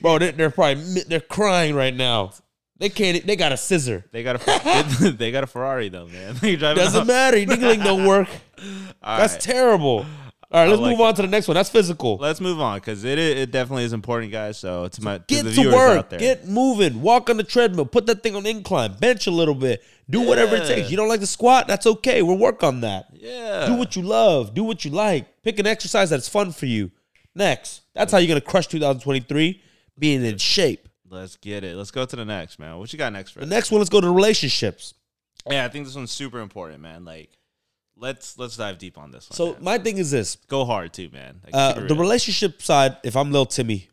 bro. 0.02 0.18
They're, 0.18 0.32
they're 0.32 0.50
probably 0.50 1.02
they're 1.08 1.20
crying 1.20 1.74
right 1.74 1.94
now. 1.94 2.32
They 2.78 2.90
can't. 2.90 3.26
They 3.26 3.36
got 3.36 3.52
a 3.52 3.56
scissor. 3.56 4.04
They 4.12 4.22
got 4.22 4.36
a 4.46 5.10
they 5.18 5.32
got 5.32 5.42
a 5.42 5.46
Ferrari 5.46 5.88
though, 5.88 6.06
man. 6.06 6.36
Doesn't 6.36 7.00
off. 7.00 7.06
matter. 7.06 7.38
Your 7.38 7.46
dingling 7.46 7.82
don't 7.82 8.04
work. 8.06 8.28
All 9.02 9.18
That's 9.18 9.32
right. 9.34 9.40
terrible. 9.40 10.04
All 10.52 10.62
right, 10.62 10.68
let's 10.68 10.80
like 10.80 10.90
move 10.92 11.00
on 11.00 11.14
to 11.16 11.22
the 11.22 11.28
next 11.28 11.48
one. 11.48 11.56
That's 11.56 11.70
physical. 11.70 12.18
Let's 12.18 12.40
move 12.40 12.60
on 12.60 12.78
because 12.78 13.02
it 13.04 13.18
it 13.18 13.50
definitely 13.50 13.84
is 13.84 13.92
important, 13.92 14.30
guys. 14.30 14.56
So 14.58 14.86
to 14.86 15.02
my 15.02 15.18
to 15.18 15.24
Get 15.26 15.44
the 15.44 15.52
to 15.52 15.72
work. 15.72 15.98
out 15.98 16.10
there, 16.10 16.18
Get 16.20 16.46
moving. 16.46 17.02
Walk 17.02 17.28
on 17.30 17.36
the 17.36 17.42
treadmill. 17.44 17.86
Put 17.86 18.06
that 18.06 18.22
thing 18.22 18.36
on 18.36 18.46
incline. 18.46 18.94
Bench 18.94 19.26
a 19.26 19.30
little 19.32 19.54
bit. 19.56 19.82
Do 20.08 20.20
whatever 20.20 20.54
it 20.54 20.66
takes. 20.68 20.88
You 20.90 20.96
don't 20.96 21.08
like 21.08 21.18
to 21.20 21.26
squat? 21.26 21.66
That's 21.66 21.84
okay. 21.86 22.22
We'll 22.22 22.38
work 22.38 22.62
on 22.62 22.82
that. 22.82 23.06
yeah, 23.12 23.66
Do 23.66 23.74
what 23.74 23.96
you 23.96 24.02
love. 24.02 24.54
Do 24.54 24.62
what 24.62 24.84
you 24.84 24.92
like. 24.92 25.42
Pick 25.42 25.58
an 25.58 25.66
exercise 25.66 26.10
that's 26.10 26.28
fun 26.28 26.52
for 26.52 26.66
you. 26.66 26.92
Next. 27.34 27.82
That's 27.92 28.12
how 28.12 28.18
you're 28.18 28.28
gonna 28.28 28.40
crush 28.40 28.68
2023. 28.68 29.60
Being 29.98 30.24
in 30.24 30.38
shape. 30.38 30.88
Let's 31.08 31.36
get 31.36 31.64
it. 31.64 31.74
Let's 31.76 31.90
go 31.90 32.04
to 32.04 32.16
the 32.16 32.24
next, 32.24 32.58
man. 32.58 32.78
What 32.78 32.92
you 32.92 32.98
got 32.98 33.12
next 33.12 33.30
for 33.32 33.40
The 33.40 33.46
us? 33.46 33.50
next 33.50 33.70
one, 33.72 33.80
let's 33.80 33.90
go 33.90 34.00
to 34.00 34.10
relationships. 34.10 34.94
Yeah, 35.50 35.64
I 35.64 35.68
think 35.68 35.86
this 35.86 35.94
one's 35.94 36.10
super 36.10 36.40
important, 36.40 36.80
man. 36.82 37.04
Like, 37.04 37.30
let's 37.96 38.38
let's 38.38 38.56
dive 38.56 38.78
deep 38.78 38.98
on 38.98 39.10
this 39.10 39.28
one. 39.30 39.36
So 39.36 39.52
man. 39.54 39.64
my 39.64 39.78
thing 39.78 39.98
is 39.98 40.10
this: 40.10 40.36
go 40.48 40.64
hard 40.64 40.92
too, 40.92 41.10
man. 41.12 41.40
Like, 41.44 41.54
uh, 41.54 41.86
the 41.86 41.94
relationship 41.94 42.62
side. 42.62 42.96
If 43.04 43.16
I'm 43.16 43.32
little 43.32 43.46
Timmy, 43.46 43.88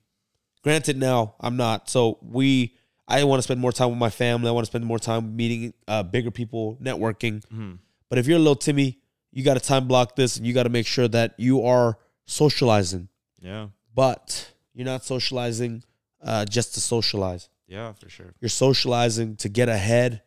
granted 0.63 0.97
now 0.97 1.35
I'm 1.39 1.57
not. 1.57 1.89
So 1.89 2.17
we, 2.21 2.75
I 3.07 3.23
want 3.23 3.39
to 3.39 3.43
spend 3.43 3.59
more 3.59 3.71
time 3.71 3.89
with 3.89 3.99
my 3.99 4.09
family. 4.09 4.49
I 4.49 4.51
want 4.51 4.65
to 4.65 4.71
spend 4.71 4.85
more 4.85 4.99
time 4.99 5.35
meeting 5.35 5.73
uh, 5.87 6.03
bigger 6.03 6.31
people, 6.31 6.77
networking. 6.81 7.43
Mhm. 7.47 7.79
But 8.09 8.19
if 8.19 8.27
you're 8.27 8.37
a 8.37 8.39
little 8.39 8.55
Timmy, 8.55 8.99
you 9.31 9.43
got 9.43 9.55
to 9.55 9.59
time 9.59 9.87
block 9.87 10.15
this, 10.15 10.37
and 10.37 10.45
you 10.45 10.53
got 10.53 10.63
to 10.63 10.69
make 10.69 10.85
sure 10.85 11.07
that 11.07 11.33
you 11.37 11.63
are 11.65 11.97
socializing. 12.25 13.09
Yeah, 13.41 13.67
But 13.93 14.51
you're 14.73 14.85
not 14.85 15.03
socializing 15.03 15.83
uh, 16.21 16.45
just 16.45 16.73
to 16.75 16.79
socialize. 16.79 17.49
yeah, 17.67 17.91
for 17.93 18.07
sure. 18.09 18.33
You're 18.39 18.49
socializing 18.49 19.35
to 19.37 19.49
get 19.49 19.67
ahead 19.67 20.21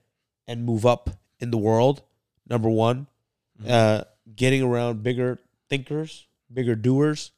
and 0.46 0.64
move 0.64 0.84
up 0.84 1.08
in 1.40 1.50
the 1.50 1.56
world. 1.58 2.02
Number 2.48 2.68
one, 2.68 3.06
Mhm. 3.62 3.70
uh, 3.70 4.04
getting 4.34 4.62
around 4.62 5.02
bigger 5.02 5.38
thinkers, 5.68 6.26
bigger 6.52 6.74
doers, 6.74 7.32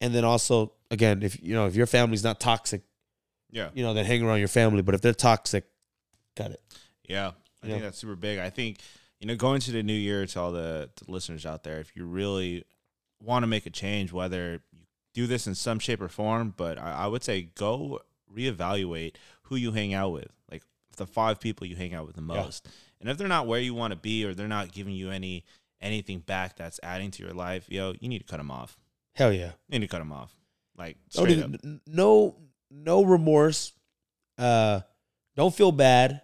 and 0.00 0.14
then 0.14 0.24
also, 0.24 0.72
again, 0.90 1.22
if 1.22 1.42
you 1.42 1.54
know 1.54 1.66
if 1.66 1.74
your 1.74 1.86
family's 1.86 2.24
not 2.24 2.40
toxic, 2.40 2.82
Yeah, 3.50 3.70
you 3.74 3.82
know, 3.82 3.94
then 3.94 4.04
hang 4.06 4.22
around 4.22 4.38
your 4.38 4.48
family. 4.48 4.82
But 4.82 4.94
if 4.94 5.00
they're 5.00 5.12
toxic, 5.14 5.64
cut 6.36 6.50
it. 6.52 6.60
yeah. 7.08 7.32
I 7.62 7.66
Yeah. 7.66 7.72
think 7.72 7.82
that's 7.84 7.98
super 7.98 8.16
big. 8.16 8.38
I 8.38 8.50
think 8.50 8.78
you 9.20 9.28
know, 9.28 9.36
going 9.36 9.60
to 9.60 9.70
the 9.72 9.82
new 9.82 9.94
year 9.94 10.26
to 10.26 10.40
all 10.40 10.52
the, 10.52 10.90
to 10.96 11.04
the 11.06 11.10
listeners 11.10 11.46
out 11.46 11.62
there, 11.62 11.80
if 11.80 11.96
you 11.96 12.04
really 12.04 12.64
want 13.22 13.42
to 13.42 13.46
make 13.46 13.64
a 13.64 13.70
change, 13.70 14.12
whether 14.12 14.52
you 14.52 14.82
do 15.14 15.26
this 15.26 15.46
in 15.46 15.54
some 15.54 15.78
shape 15.78 16.02
or 16.02 16.08
form, 16.08 16.52
but 16.54 16.76
I, 16.78 17.04
I 17.04 17.06
would 17.06 17.22
say 17.24 17.42
go 17.54 18.00
reevaluate 18.30 19.14
who 19.44 19.56
you 19.56 19.72
hang 19.72 19.94
out 19.94 20.10
with, 20.10 20.28
like 20.50 20.62
the 20.96 21.06
five 21.06 21.40
people 21.40 21.66
you 21.66 21.76
hang 21.76 21.94
out 21.94 22.06
with 22.06 22.16
the 22.16 22.22
Yeah. 22.22 22.42
And 23.04 23.10
if 23.12 23.18
they're 23.18 23.28
not 23.28 23.46
where 23.46 23.60
you 23.60 23.74
want 23.74 23.90
to 23.92 23.96
be 23.98 24.24
or 24.24 24.32
they're 24.34 24.48
not 24.48 24.72
giving 24.72 24.94
you 24.94 25.10
any 25.10 25.44
anything 25.82 26.20
back 26.20 26.56
that's 26.56 26.80
adding 26.82 27.10
to 27.10 27.22
your 27.22 27.34
life, 27.34 27.66
yo, 27.68 27.92
you 28.00 28.08
need 28.08 28.20
to 28.20 28.24
cut 28.24 28.38
them 28.38 28.50
off. 28.50 28.78
Hell 29.14 29.30
yeah. 29.30 29.52
You 29.68 29.78
need 29.78 29.80
to 29.86 29.88
cut 29.88 29.98
them 29.98 30.12
off. 30.12 30.34
Like 30.76 30.96
Don't 31.12 31.26
straight 31.26 31.38
even, 31.38 31.58
n- 31.62 31.80
no 31.86 32.36
no 32.70 33.04
remorse. 33.04 33.72
Uh, 34.38 34.80
don't 35.36 35.54
feel 35.54 35.70
bad. 35.70 36.22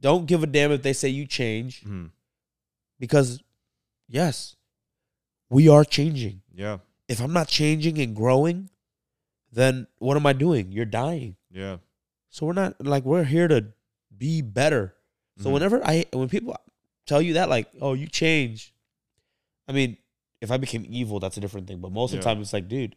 Don't 0.00 0.26
give 0.26 0.42
a 0.42 0.46
damn 0.48 0.72
if 0.72 0.82
they 0.82 0.92
say 0.92 1.08
you 1.08 1.24
change 1.26 1.82
Mhm. 1.84 2.10
because 2.98 3.40
yes, 4.08 4.56
we 5.48 5.68
are 5.68 5.84
changing. 5.84 6.42
Yeah, 6.52 6.78
If 7.08 7.20
I'm 7.20 7.32
not 7.32 7.48
changing 7.48 7.98
and 8.00 8.14
growing, 8.16 8.70
then 9.52 9.86
what 9.98 10.16
am 10.16 10.26
I 10.26 10.32
doing? 10.32 10.72
You're 10.72 10.84
dying. 10.84 11.36
yeah, 11.50 11.78
So 12.28 12.46
we're 12.46 12.52
not 12.52 12.84
like 12.84 13.04
we're 13.04 13.24
here 13.24 13.48
to 13.48 13.72
be 14.16 14.42
better. 14.42 14.94
So 15.40 15.48
Mhm. 15.48 15.52
whenever 15.54 15.84
I 15.84 16.04
when 16.12 16.28
people 16.28 16.56
tell 17.06 17.20
you 17.22 17.34
that 17.34 17.48
like, 17.48 17.68
"Oh, 17.80 17.94
you 17.94 18.06
change." 18.08 18.74
I 19.68 19.72
mean, 19.72 19.96
if 20.40 20.50
I 20.50 20.56
became 20.58 20.84
evil, 20.88 21.18
that's 21.20 21.36
a 21.36 21.40
different 21.40 21.66
thing, 21.66 21.80
but 21.80 21.92
most 21.92 22.12
of 22.12 22.18
the 22.20 22.24
time 22.24 22.40
it's 22.40 22.52
like, 22.52 22.68
dude, 22.68 22.96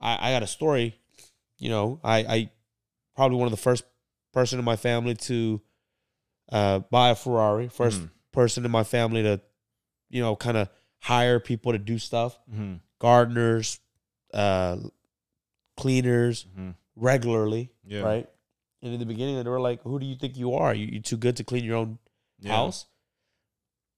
I 0.00 0.28
I 0.28 0.32
got 0.32 0.42
a 0.42 0.46
story, 0.46 0.98
you 1.58 1.68
know, 1.70 2.00
I 2.04 2.18
I 2.18 2.50
probably 3.16 3.36
one 3.38 3.46
of 3.46 3.50
the 3.50 3.56
first 3.56 3.84
person 4.32 4.58
in 4.58 4.64
my 4.64 4.76
family 4.76 5.14
to 5.14 5.60
uh 6.50 6.78
buy 6.90 7.10
a 7.10 7.14
Ferrari, 7.14 7.68
1st 7.68 8.00
Mhm. 8.02 8.10
person 8.32 8.64
in 8.64 8.70
my 8.70 8.84
family 8.84 9.22
to 9.22 9.40
you 10.10 10.22
know, 10.22 10.36
kind 10.36 10.56
of 10.56 10.68
hire 11.00 11.38
people 11.40 11.72
to 11.72 11.78
do 11.78 11.98
stuff, 11.98 12.38
Mhm. 12.50 12.80
gardeners, 12.98 13.80
uh 14.32 14.76
cleaners 15.76 16.44
Mhm. 16.56 16.74
regularly 16.96 17.70
yeah, 17.84 18.00
right? 18.02 18.28
And 18.82 18.92
in 18.94 19.00
the 19.00 19.06
beginning, 19.06 19.42
they 19.42 19.50
were 19.50 19.60
like, 19.60 19.82
"Who 19.82 19.98
do 19.98 20.06
you 20.06 20.14
think 20.16 20.36
you 20.36 20.54
are? 20.54 20.72
You, 20.74 20.86
you 20.86 21.00
too 21.00 21.16
good 21.16 21.36
to 21.36 21.44
clean 21.44 21.64
your 21.64 21.76
own 21.76 21.98
Yeah. 22.40 22.52
house, 22.54 22.86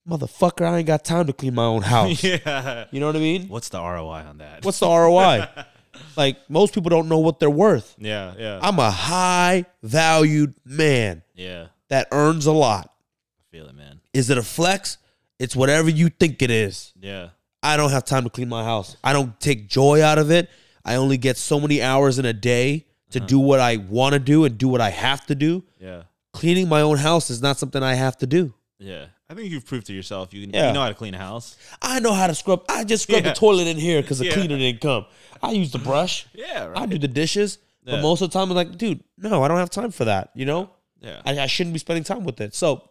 motherfucker? 0.08 0.66
I 0.66 0.78
ain't 0.78 0.87
got 0.87 1.04
time 1.04 1.26
to 1.26 1.32
clean 1.32 1.54
my 1.54 1.64
own 1.64 1.82
house. 1.82 2.22
yeah. 2.25 2.87
You 2.90 3.00
know 3.00 3.06
what 3.06 3.16
I 3.16 3.20
mean? 3.20 3.49
What's 3.49 3.68
the 3.68 3.78
ROI 3.80 4.25
on 4.28 4.38
that? 4.38 4.64
What's 4.64 4.78
the 4.78 4.88
ROI? 4.88 5.49
like 6.16 6.38
most 6.49 6.75
people 6.75 6.88
don't 6.90 7.08
know 7.08 7.18
what 7.18 7.38
they're 7.40 7.50
worth. 7.50 7.94
yeah, 7.99 8.32
yeah, 8.38 8.58
I'm 8.62 8.78
a 8.78 8.90
high 8.90 9.66
valued 9.82 10.54
man 10.64 11.22
yeah. 11.34 11.66
that 11.88 12.08
earns 12.12 12.46
a 12.46 12.52
lot. 12.52 12.92
I 13.38 13.42
feel 13.56 13.66
it, 13.66 13.75
man. 13.75 14.00
Is 14.14 14.30
it 14.30 14.38
a 14.38 14.42
flex? 14.42 14.99
It's 15.38 15.56
whatever 15.56 15.90
you 15.90 16.08
think 16.08 16.42
it 16.42 16.50
is. 16.50 16.92
Yeah, 17.00 17.30
I 17.62 17.76
don't 17.76 17.90
have 17.90 18.04
time 18.04 18.25
to 18.25 18.30
clean 18.30 18.49
my 18.49 18.64
house. 18.64 18.96
I 19.04 19.12
don't 19.12 19.38
take 19.40 19.68
joy 19.68 20.02
out 20.02 20.18
of 20.18 20.30
it. 20.30 20.49
I 20.84 20.94
only 20.94 21.18
get 21.18 21.37
so 21.37 21.60
many 21.60 21.82
hours 21.82 22.18
in 22.18 22.25
a 22.25 22.32
day 22.32 22.87
to 23.11 23.19
Uh-huh. 23.19 23.26
do 23.26 23.38
what 23.38 23.61
I 23.61 23.76
want 23.76 24.12
to 24.14 24.19
do 24.19 24.45
and 24.45 24.57
do 24.59 24.69
what 24.69 24.81
I 24.81 24.90
have 24.90 25.26
to 25.26 25.35
do. 25.35 25.64
yeah, 25.81 26.02
Cleaning 26.33 26.69
my 26.69 26.81
own 26.81 26.97
house 26.99 27.29
is 27.31 27.43
not 27.43 27.59
something 27.59 27.83
I 27.83 27.95
have 27.95 28.17
to 28.19 28.26
do. 28.26 28.55
yeah. 28.79 29.07
I 29.29 29.35
think 29.35 29.49
you've 29.52 29.64
proved 29.64 29.87
to 29.87 29.93
yourself 29.93 30.35
you, 30.35 30.40
Yeah. 30.52 30.67
you 30.69 30.73
know 30.75 30.81
how 30.81 30.88
to 30.88 30.95
clean 30.95 31.14
a 31.14 31.19
house. 31.19 31.57
I 31.81 32.00
know 32.00 32.12
how 32.12 32.26
to 32.26 32.35
scrub. 32.35 32.64
I 32.69 32.83
just 32.83 33.05
scrub 33.05 33.23
Yeah. 33.23 33.29
the 33.31 33.37
toilet 33.37 33.69
in 33.69 33.76
here 33.76 34.02
because 34.02 34.19
the 34.19 34.25
Yeah. 34.26 34.33
cleaner 34.35 34.59
didn't 34.59 34.81
come. 34.81 35.07
I 35.40 35.52
use 35.52 35.71
the 35.71 35.79
brush. 35.79 36.26
Yeah, 36.35 36.64
right. 36.67 36.79
I 36.83 36.87
do 36.87 36.99
the 36.99 37.07
dishes. 37.07 37.59
But 37.85 38.02
most 38.02 38.23
of 38.23 38.31
the 38.31 38.37
time, 38.38 38.50
I'm 38.50 38.57
like, 38.57 38.76
dude, 38.76 39.00
no, 39.19 39.43
I 39.45 39.47
don't 39.49 39.59
have 39.59 39.71
time 39.71 39.93
for 39.93 40.05
that. 40.07 40.31
You 40.35 40.47
know, 40.47 40.71
yeah. 41.00 41.23
I, 41.25 41.38
I 41.40 41.47
shouldn't 41.47 41.75
be 41.75 41.79
spending 41.79 42.02
time 42.05 42.25
with 42.25 42.40
it. 42.40 42.55
So 42.57 42.83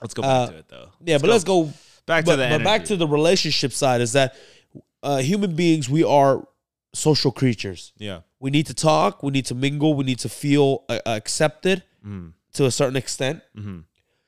Let's 0.00 0.14
go 0.14 0.22
back 0.22 0.30
uh, 0.30 0.46
to 0.52 0.56
it 0.58 0.68
though. 0.68 0.88
yeah, 1.04 1.18
but 1.18 1.28
let's 1.28 1.44
go 1.44 1.64
back 2.06 2.24
but, 2.24 2.36
to 2.36 2.42
the 2.42 2.48
but 2.48 2.64
back 2.64 2.84
to 2.86 2.96
the 2.96 3.06
relationship 3.06 3.72
side. 3.72 4.00
Is 4.00 4.12
that 4.14 4.34
uh, 5.02 5.18
human 5.18 5.54
beings? 5.54 5.88
We 5.90 6.02
are 6.02 6.46
social 6.94 7.32
creatures. 7.32 7.92
yeah. 7.98 8.20
We 8.40 8.50
need 8.50 8.66
to 8.66 8.74
talk. 8.74 9.22
We 9.22 9.30
need 9.30 9.46
to 9.46 9.54
mingle. 9.54 9.94
We 9.94 10.04
need 10.04 10.18
to 10.20 10.28
feel 10.28 10.84
uh, 10.88 10.98
accepted 11.06 11.82
Mm-hmm. 12.06 12.28
to 12.52 12.66
a 12.66 12.70
certain 12.70 12.96
extent. 12.96 13.40
Mm-hmm. 13.56 13.78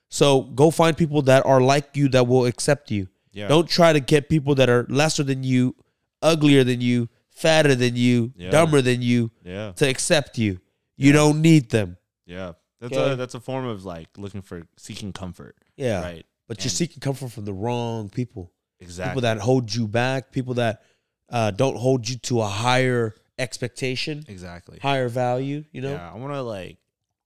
So 0.09 0.43
go 0.43 0.71
find 0.71 0.97
people 0.97 1.21
that 1.23 1.45
are 1.45 1.61
like 1.61 1.97
you 1.97 2.09
that 2.09 2.27
will 2.27 2.47
accept 2.47 2.91
you. 2.91 3.09
Yeah. 3.33 3.49
Don't 3.49 3.69
try 3.69 3.93
to 3.93 4.01
get 4.01 4.29
people 4.31 4.55
that 4.55 4.71
are 4.71 4.87
lesser 4.89 5.23
than 5.23 5.43
you, 5.45 5.75
uglier 6.23 6.65
than 6.65 6.81
you, 6.81 7.09
fatter 7.29 7.75
than 7.75 7.95
you, 7.97 8.33
Yeah. 8.37 8.51
dumber 8.51 8.81
than 8.81 9.03
you 9.03 9.31
Yeah. 9.45 9.73
to 9.73 9.87
accept 9.89 10.39
you. 10.39 10.61
You 10.97 11.13
don't 11.13 11.43
need 11.43 11.69
them. 11.69 11.99
Yeah. 12.25 12.53
That's 12.81 12.97
Okay. 12.97 13.13
a 13.13 13.17
that's 13.17 13.35
a 13.35 13.41
form 13.41 13.67
of 13.67 13.85
like 13.85 14.09
looking 14.17 14.41
for 14.43 14.67
seeking 14.79 15.13
comfort. 15.13 15.57
Yeah. 15.77 16.01
Right. 16.03 16.27
But 16.49 16.65
you're 16.65 16.71
seeking 16.71 17.01
comfort 17.01 17.31
from 17.33 17.45
the 17.45 17.53
wrong 17.53 18.09
people. 18.09 18.53
Exactly. 18.81 19.11
People 19.11 19.23
that 19.23 19.39
hold 19.39 19.75
you 19.75 19.87
back, 19.89 20.33
people 20.33 20.55
that 20.55 20.83
uh, 21.31 21.51
don't 21.51 21.77
hold 21.77 22.09
you 22.09 22.17
to 22.19 22.41
a 22.41 22.47
higher 22.47 23.15
expectation, 23.39 24.25
exactly. 24.29 24.79
higher 24.81 25.09
value, 25.09 25.65
you 25.73 25.81
know? 25.83 25.93
Yeah, 25.93 26.11
I 26.13 26.17
want 26.17 26.33
to 26.33 26.43
like 26.43 26.79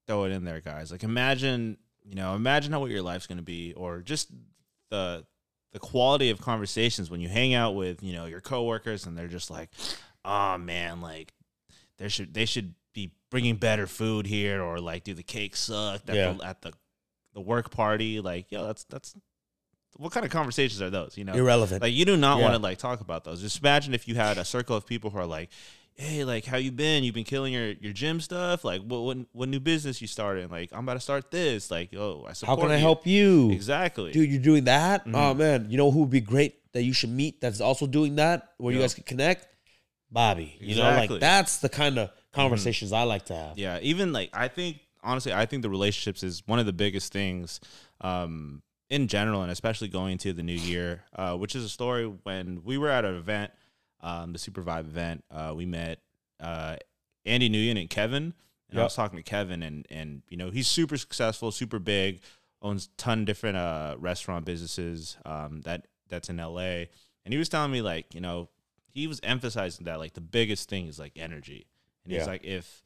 throw 0.06 0.24
it 0.24 0.32
in 0.32 0.44
there, 0.44 0.60
guys. 0.60 0.90
Like 0.90 1.02
imagine, 1.04 1.76
you 2.04 2.14
know, 2.14 2.34
imagine 2.34 2.72
how 2.72 2.80
what 2.80 2.90
your 2.90 3.02
life's 3.02 3.26
gonna 3.26 3.42
be, 3.42 3.72
or 3.74 4.00
just 4.00 4.30
the 4.90 5.24
the 5.72 5.78
quality 5.78 6.30
of 6.30 6.40
conversations 6.40 7.10
when 7.10 7.20
you 7.20 7.28
hang 7.28 7.54
out 7.54 7.76
with, 7.76 8.02
you 8.02 8.12
know, 8.12 8.26
your 8.26 8.40
coworkers, 8.40 9.06
and 9.06 9.16
they're 9.16 9.28
just 9.28 9.50
like, 9.50 9.70
oh 10.24 10.58
man, 10.58 11.00
like 11.00 11.32
there 11.98 12.08
should 12.08 12.34
they 12.34 12.44
should 12.44 12.74
be 12.92 13.12
bringing 13.30 13.54
better 13.56 13.86
food 13.86 14.26
here, 14.26 14.62
or 14.62 14.78
like, 14.80 15.04
do 15.04 15.14
the 15.14 15.22
cake 15.22 15.54
sucked 15.54 16.08
at 16.10 16.16
Yeah. 16.16 16.32
the 16.32 16.44
at 16.44 16.62
the 16.62 16.72
the 17.34 17.40
work 17.40 17.70
party? 17.70 18.20
Like, 18.20 18.50
yo, 18.50 18.66
that's 18.66 18.82
that's 18.84 19.14
what 20.00 20.12
kind 20.12 20.24
of 20.24 20.32
conversations 20.32 20.80
are 20.80 20.90
those? 20.90 21.16
You 21.18 21.24
know, 21.24 21.34
Irrelevant. 21.34 21.82
like 21.82 21.92
you 21.92 22.04
do 22.04 22.16
not 22.16 22.38
Yeah. 22.38 22.44
want 22.44 22.54
to 22.54 22.58
like 22.62 22.78
talk 22.78 23.00
about 23.00 23.24
those. 23.24 23.40
Just 23.42 23.60
imagine 23.60 23.94
if 23.94 24.08
you 24.08 24.14
had 24.14 24.38
a 24.38 24.44
circle 24.44 24.74
of 24.76 24.86
people 24.86 25.10
who 25.10 25.18
are 25.18 25.26
like, 25.26 25.50
"Hey, 25.94 26.24
like 26.24 26.44
how 26.46 26.56
you 26.56 26.72
been? 26.72 27.04
You've 27.04 27.14
been 27.14 27.24
killing 27.24 27.52
your 27.52 27.68
your 27.72 27.92
gym 27.92 28.20
stuff. 28.20 28.64
Like 28.64 28.80
what 28.82 29.00
what, 29.02 29.18
what 29.32 29.48
new 29.48 29.60
business 29.60 30.00
you 30.00 30.06
started? 30.08 30.50
Like 30.50 30.70
I'm 30.72 30.84
about 30.84 30.94
to 30.94 31.00
start 31.00 31.30
this. 31.30 31.70
Like 31.70 31.94
oh, 31.94 32.24
I 32.28 32.32
support. 32.32 32.58
How 32.58 32.62
can 32.64 32.72
I 32.72 32.76
you." 32.76 32.80
help 32.80 33.06
you? 33.06 33.50
Exactly. 33.52 34.10
Dude, 34.12 34.30
you're 34.30 34.40
doing 34.42 34.64
that? 34.64 35.06
Mhm. 35.06 35.14
Oh, 35.14 35.34
man. 35.34 35.66
You 35.70 35.76
know 35.76 35.90
who 35.90 36.00
would 36.00 36.10
be 36.10 36.20
great 36.22 36.72
that 36.72 36.82
you 36.82 36.92
should 36.92 37.10
meet 37.10 37.40
that's 37.40 37.60
also 37.60 37.86
doing 37.86 38.16
that 38.16 38.52
where 38.58 38.72
you 38.72 38.80
guys 38.80 38.94
can 38.94 39.04
connect? 39.04 39.46
Bobby. 40.10 40.56
You 40.60 40.76
know, 40.76 40.82
like 40.82 41.10
that's 41.20 41.58
the 41.58 41.68
kind 41.68 41.98
of 41.98 42.10
conversations 42.32 42.92
I 42.92 43.02
like 43.02 43.26
to 43.26 43.34
have. 43.34 43.58
Yeah, 43.58 43.78
even 43.82 44.12
like 44.12 44.30
I 44.32 44.48
think 44.48 44.78
honestly, 45.02 45.32
I 45.32 45.46
think 45.46 45.62
the 45.62 45.70
relationships 45.70 46.22
is 46.22 46.42
one 46.46 46.58
of 46.58 46.66
the 46.66 46.72
biggest 46.72 47.12
things 47.12 47.60
um, 48.00 48.62
in 48.90 49.06
general, 49.08 49.42
and 49.42 49.50
especially 49.50 49.88
going 49.88 50.12
into 50.12 50.32
the 50.32 50.42
new 50.42 50.52
year. 50.52 51.04
Uh, 51.14 51.36
which 51.36 51.54
is 51.54 51.64
a 51.64 51.68
story 51.68 52.04
when 52.24 52.62
we 52.64 52.76
were 52.76 52.90
at 52.90 53.04
an 53.04 53.14
event, 53.14 53.50
um, 54.02 54.32
the 54.32 54.38
Super 54.38 54.62
Vibe 54.62 54.80
event. 54.80 55.24
Uh, 55.30 55.52
we 55.56 55.64
met 55.64 56.00
uh, 56.40 56.76
Andy 57.24 57.48
Nguyen 57.48 57.80
and 57.80 57.88
Kevin, 57.88 58.34
and 58.68 58.78
I 58.80 58.82
was 58.82 58.94
talking 58.94 59.16
to 59.16 59.22
Kevin, 59.22 59.62
and 59.62 59.86
and 59.90 60.22
you 60.28 60.36
know 60.36 60.50
he's 60.50 60.68
super 60.68 60.96
successful, 60.96 61.50
super 61.52 61.78
big, 61.78 62.20
owns 62.62 62.88
ton 62.96 63.20
of 63.20 63.24
different 63.26 63.56
uh, 63.56 63.96
restaurant 63.98 64.44
businesses 64.44 65.16
um, 65.24 65.60
that 65.62 65.86
that's 66.08 66.28
in 66.28 66.36
LA, 66.38 66.84
and 67.24 67.32
he 67.32 67.38
was 67.38 67.48
telling 67.48 67.70
me 67.70 67.80
like 67.82 68.14
you 68.14 68.20
know 68.20 68.48
he 68.92 69.06
was 69.06 69.20
emphasizing 69.22 69.84
that 69.84 70.00
like 70.00 70.14
the 70.14 70.20
biggest 70.20 70.68
thing 70.68 70.88
is 70.88 70.98
like 70.98 71.12
energy, 71.16 71.66
and 72.04 72.12
he's 72.12 72.22
Yeah. 72.22 72.26
like 72.26 72.44
if 72.44 72.82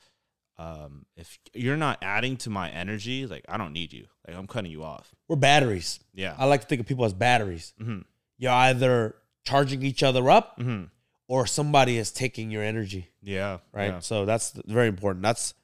um 0.59 1.05
if 1.17 1.39
you're 1.53 1.77
not 1.77 1.99
adding 2.03 2.37
to 2.37 2.49
my 2.51 2.71
energy 2.71 3.27
like 3.27 3.45
i 3.49 3.57
don't 3.57 3.73
need 3.73 3.93
you 3.93 4.07
like 4.27 4.37
i'm 4.37 4.47
cutting 4.47 4.71
you 4.71 4.85
off 4.85 5.13
We're 5.29 5.37
batteries. 5.37 5.99
yeah 6.15 6.35
I 6.39 6.45
like 6.45 6.61
to 6.63 6.67
think 6.67 6.81
of 6.81 6.87
people 6.87 7.05
as 7.05 7.13
batteries. 7.15 7.73
hmm 7.83 8.01
You're 8.39 8.53
either 8.53 9.17
charging 9.45 9.83
each 9.83 10.03
other 10.03 10.31
up 10.31 10.55
hmm 10.61 10.85
or 11.27 11.47
somebody 11.47 11.97
is 11.97 12.13
taking 12.13 12.51
your 12.51 12.63
energy, 12.63 13.09
yeah 13.23 13.59
right? 13.73 13.87
yeah. 13.95 13.99
So 14.01 14.27
that's 14.27 14.53
very 14.67 14.89
important. 14.89 15.23
That's 15.23 15.55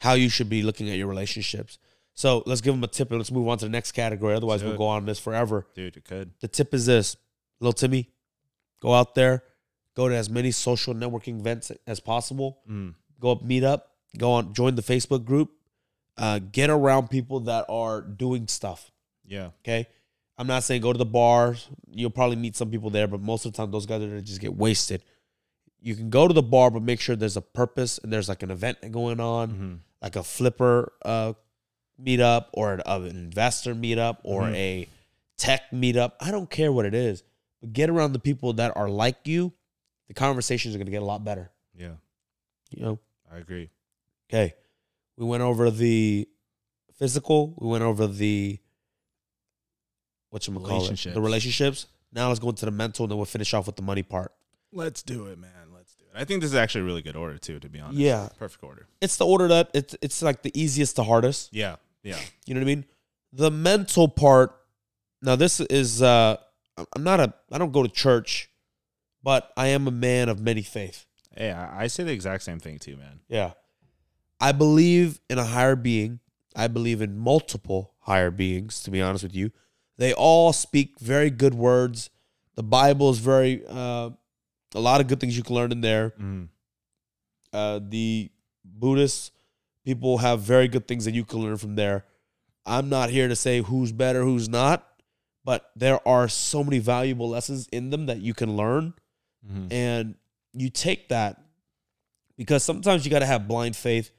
how 0.00 0.12
you 0.12 0.28
should 0.28 0.50
be 0.50 0.62
looking 0.62 0.90
at 0.90 0.96
your 0.98 1.06
relationships. 1.08 1.78
So 2.12 2.42
let's 2.44 2.60
give 2.60 2.74
them 2.74 2.84
a 2.84 2.86
tip 2.86 3.08
and 3.10 3.18
let's 3.18 3.30
move 3.30 3.48
on 3.48 3.56
to 3.58 3.64
the 3.64 3.70
next 3.70 3.92
category. 3.92 4.34
Otherwise, 4.34 4.60
do 4.60 4.68
we'll 4.68 4.76
go 4.76 4.86
on 4.88 5.06
this 5.06 5.18
forever. 5.18 5.66
dude 5.74 5.96
it 5.96 6.04
could 6.04 6.32
The 6.40 6.48
tip 6.48 6.74
is 6.74 6.84
this 6.86 7.16
little 7.60 7.72
Timmy, 7.72 8.10
go 8.82 8.92
out 8.92 9.14
there, 9.14 9.42
go 9.96 10.08
to 10.08 10.14
as 10.14 10.28
many 10.28 10.50
social 10.50 10.92
networking 10.94 11.40
events 11.40 11.72
as 11.86 11.98
possible. 11.98 12.60
mm. 12.70 12.94
Go 13.18 13.32
up, 13.32 13.42
meet 13.42 13.64
up, 13.64 13.89
go 14.18 14.32
on, 14.32 14.52
join 14.54 14.74
the 14.74 14.82
Facebook 14.82 15.24
group, 15.24 15.50
uh, 16.16 16.38
get 16.38 16.70
around 16.70 17.08
people 17.08 17.40
that 17.40 17.64
are 17.68 18.00
doing 18.02 18.48
stuff. 18.48 18.90
yeah 19.26 19.50
Okay. 19.64 19.86
I'm 20.38 20.46
not 20.46 20.62
saying 20.62 20.80
go 20.80 20.92
to 20.92 20.98
the 20.98 21.04
bars. 21.04 21.68
You'll 21.92 22.08
probably 22.10 22.36
meet 22.36 22.56
some 22.56 22.70
people 22.70 22.88
there, 22.88 23.06
but 23.06 23.20
most 23.20 23.44
of 23.44 23.52
the 23.52 23.56
time 23.58 23.70
those 23.70 23.84
guys 23.84 24.02
are 24.02 24.06
gonna 24.06 24.22
just 24.22 24.40
get 24.40 24.54
wasted. 24.56 25.02
You 25.82 25.94
can 25.94 26.08
go 26.10 26.26
to 26.28 26.32
the 26.34 26.42
bar, 26.42 26.70
but 26.70 26.82
make 26.82 26.98
sure 27.00 27.14
there's 27.14 27.36
a 27.36 27.42
purpose 27.42 27.98
and 27.98 28.10
there's 28.12 28.28
like 28.28 28.42
an 28.42 28.50
event 28.50 28.78
going 28.90 29.20
on, 29.20 29.50
hmm 29.50 29.74
like 30.02 30.16
a 30.16 30.22
flipper 30.22 30.94
uh, 31.04 31.34
meetup 32.02 32.46
or 32.54 32.72
an, 32.72 32.80
of 32.80 33.04
an 33.04 33.10
investor 33.16 33.74
meetup 33.74 34.16
or 34.24 34.44
Mhm. 34.44 34.54
a 34.54 34.88
tech 35.36 35.70
meetup. 35.70 36.12
I 36.20 36.30
don't 36.30 36.48
care 36.48 36.72
what 36.72 36.86
it 36.86 36.94
is, 36.94 37.22
but 37.60 37.74
get 37.74 37.90
around 37.90 38.14
the 38.14 38.18
people 38.18 38.54
that 38.54 38.74
are 38.78 38.88
like 38.88 39.26
you. 39.26 39.52
The 40.08 40.14
conversations 40.14 40.74
are 40.74 40.78
gonna 40.78 40.90
get 40.90 41.02
a 41.02 41.04
lot 41.04 41.22
better. 41.22 41.50
yeah 41.74 41.96
You 42.70 42.82
know. 42.82 42.98
i 43.30 43.36
agree 43.36 43.68
Okay. 44.30 44.54
We 45.16 45.26
went 45.26 45.42
over 45.42 45.70
the 45.70 46.26
physical. 46.98 47.54
We 47.58 47.68
went 47.68 47.82
over 47.84 48.06
the 48.06 48.58
what 50.30 50.46
you 50.46 50.54
call 50.54 50.84
it, 50.86 50.96
the 51.14 51.20
relationships. 51.20 51.86
Now 52.12 52.28
let's 52.28 52.40
go 52.40 52.48
into 52.48 52.64
the 52.64 52.70
mental, 52.70 53.04
and 53.04 53.10
then 53.10 53.18
we'll 53.18 53.24
finish 53.26 53.52
off 53.54 53.66
with 53.66 53.76
the 53.76 53.82
money 53.82 54.02
part. 54.02 54.32
let's 54.72 55.02
do 55.02 55.26
it 55.26 55.36
man 55.38 55.50
let's 55.74 55.94
do 55.96 56.04
it 56.04 56.20
i 56.20 56.24
think 56.24 56.40
this 56.40 56.50
is 56.50 56.54
actually 56.56 56.82
a 56.82 56.84
really 56.84 57.02
good 57.02 57.16
order 57.16 57.36
too 57.38 57.58
to 57.58 57.68
be 57.68 57.80
honest 57.80 57.98
Yeah. 57.98 58.28
perfect 58.38 58.62
order 58.62 58.86
It's 59.00 59.16
the 59.16 59.26
order 59.26 59.48
that 59.48 59.68
it's 59.74 59.96
it's 60.00 60.22
like 60.22 60.42
the 60.42 60.52
easiest 60.54 60.94
to 60.96 61.02
hardest. 61.02 61.48
yeah 61.52 61.76
yeah 62.04 62.18
You 62.46 62.54
know 62.54 62.60
what 62.60 62.66
I 62.70 62.74
mean? 62.74 62.84
The 63.32 63.50
mental 63.50 64.06
part. 64.08 64.56
Now 65.22 65.34
this 65.36 65.58
is 65.60 66.02
uh 66.02 66.36
I'm 66.94 67.02
not 67.02 67.18
a 67.20 67.34
I 67.50 67.58
don't 67.58 67.72
go 67.72 67.82
to 67.82 67.88
church, 67.88 68.48
but 69.24 69.52
I 69.56 69.68
am 69.68 69.88
a 69.88 69.90
man 69.90 70.28
of 70.28 70.38
many 70.40 70.62
faith. 70.62 71.04
hey 71.36 71.50
I, 71.50 71.84
I 71.84 71.86
say 71.88 72.04
the 72.04 72.12
exact 72.12 72.44
same 72.44 72.60
thing 72.60 72.78
too 72.78 72.96
man 72.96 73.20
Yeah. 73.28 73.52
I 74.40 74.52
believe 74.52 75.20
in 75.28 75.38
a 75.38 75.44
higher 75.44 75.76
being. 75.76 76.20
I 76.56 76.66
believe 76.66 77.00
in 77.00 77.18
multiple 77.18 77.94
higher 78.00 78.30
beings, 78.30 78.82
to 78.82 78.90
be 78.90 79.00
honest 79.00 79.22
with 79.22 79.34
you. 79.34 79.50
They 79.98 80.12
all 80.12 80.52
speak 80.52 80.98
very 80.98 81.30
good 81.30 81.54
words. 81.54 82.10
The 82.56 82.62
Bible 82.62 83.10
is 83.10 83.18
very, 83.18 83.62
uh, 83.68 84.10
a 84.74 84.80
lot 84.80 85.00
of 85.00 85.06
good 85.08 85.20
things 85.20 85.36
you 85.36 85.42
can 85.42 85.54
learn 85.54 85.72
in 85.72 85.80
there. 85.80 86.14
mm. 86.20 86.48
Uh, 87.52 87.80
the 87.82 88.30
Buddhist 88.64 89.32
people 89.84 90.18
have 90.18 90.40
very 90.40 90.68
good 90.68 90.86
things 90.86 91.04
that 91.04 91.14
you 91.14 91.24
can 91.24 91.40
learn 91.40 91.56
from 91.56 91.74
there. 91.74 92.04
I'm 92.64 92.88
not 92.88 93.10
here 93.10 93.26
to 93.28 93.34
say 93.34 93.60
who's 93.60 93.90
better, 93.90 94.22
who's 94.22 94.48
not, 94.48 94.86
but 95.44 95.70
there 95.74 96.06
are 96.06 96.28
so 96.28 96.62
many 96.62 96.78
valuable 96.78 97.28
lessons 97.28 97.66
in 97.72 97.90
them 97.90 98.06
that 98.06 98.20
you 98.20 98.34
can 98.34 98.56
learn 98.56 98.94
hmm 99.46 99.66
and 99.70 100.16
you 100.52 100.68
take 100.68 101.08
that 101.08 101.40
because 102.36 102.62
sometimes 102.62 103.04
you 103.04 103.10
got 103.10 103.20
to 103.20 103.26
have 103.26 103.48
blind 103.48 103.74
faith 103.74 104.10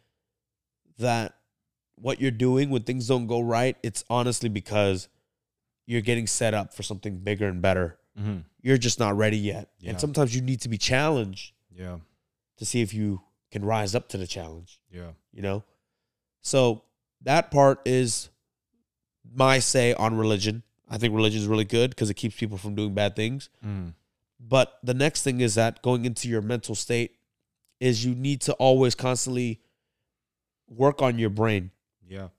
that 1.02 1.36
what 1.96 2.20
you're 2.20 2.32
doing 2.32 2.70
when 2.70 2.82
things 2.84 3.08
don't 3.08 3.28
go 3.28 3.40
right 3.40 3.78
it's 3.84 4.04
honestly 4.10 4.50
because 4.50 5.08
you're 5.86 6.02
getting 6.02 6.26
set 6.26 6.54
up 6.54 6.74
for 6.74 6.84
something 6.84 7.18
bigger 7.18 7.48
and 7.48 7.62
better. 7.62 7.98
Hmm 8.18 8.40
you're 8.62 8.78
just 8.78 9.00
not 9.00 9.18
ready 9.18 9.38
yet. 9.38 9.70
Yeah. 9.80 9.92
and 9.92 10.00
sometimes 10.00 10.36
you 10.36 10.42
need 10.42 10.62
to 10.62 10.70
be 10.70 10.78
challenged 10.78 11.54
yeah. 11.76 11.98
to 12.58 12.66
see 12.66 12.82
if 12.82 12.94
you 12.94 13.22
can 13.52 13.66
rise 13.66 13.96
up 13.96 14.08
to 14.10 14.18
the 14.18 14.28
challenge 14.28 14.80
yeah. 14.92 15.12
you 15.34 15.42
know? 15.42 15.64
So 16.42 16.84
that 17.24 17.52
part 17.52 17.82
is 17.86 18.30
my 19.34 19.60
say 19.60 19.94
on 19.94 20.18
religion. 20.18 20.64
I 20.90 20.98
think 20.98 21.14
religion 21.14 21.42
is 21.42 21.48
really 21.48 21.66
good 21.66 21.92
because 21.92 22.10
it 22.10 22.16
keeps 22.16 22.36
people 22.36 22.58
from 22.58 22.76
doing 22.76 22.94
bad 22.94 23.16
things. 23.16 23.50
Mm. 23.66 23.94
but 24.40 24.80
the 24.84 24.94
next 24.94 25.24
thing 25.24 25.42
is 25.42 25.56
that 25.56 25.82
going 25.82 26.06
into 26.06 26.28
your 26.28 26.42
mental 26.42 26.76
state 26.76 27.16
is 27.80 28.06
you 28.06 28.14
need 28.14 28.42
to 28.42 28.54
always 28.54 28.94
constantly 28.94 29.60
work 30.76 31.02
on 31.02 31.20
your 31.20 31.30
brain 31.30 31.70
yeah 32.08 32.30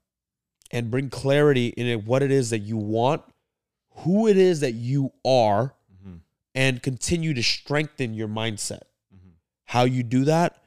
and 0.71 0.89
bring 0.89 1.09
clarity 1.09 1.67
in 1.67 1.85
it, 1.87 2.03
what 2.03 2.23
it 2.23 2.31
is 2.31 2.49
that 2.49 2.59
you 2.59 2.77
want, 2.77 3.21
who 3.97 4.27
it 4.27 4.37
is 4.37 4.61
that 4.61 4.71
you 4.73 5.11
are, 5.23 5.75
hmm 6.03 6.15
and 6.55 6.81
continue 6.83 7.33
to 7.33 7.43
strengthen 7.43 8.13
your 8.13 8.27
mindset. 8.27 8.81
hmm 9.11 9.29
How 9.65 9.83
you 9.83 10.03
do 10.03 10.25
that? 10.25 10.57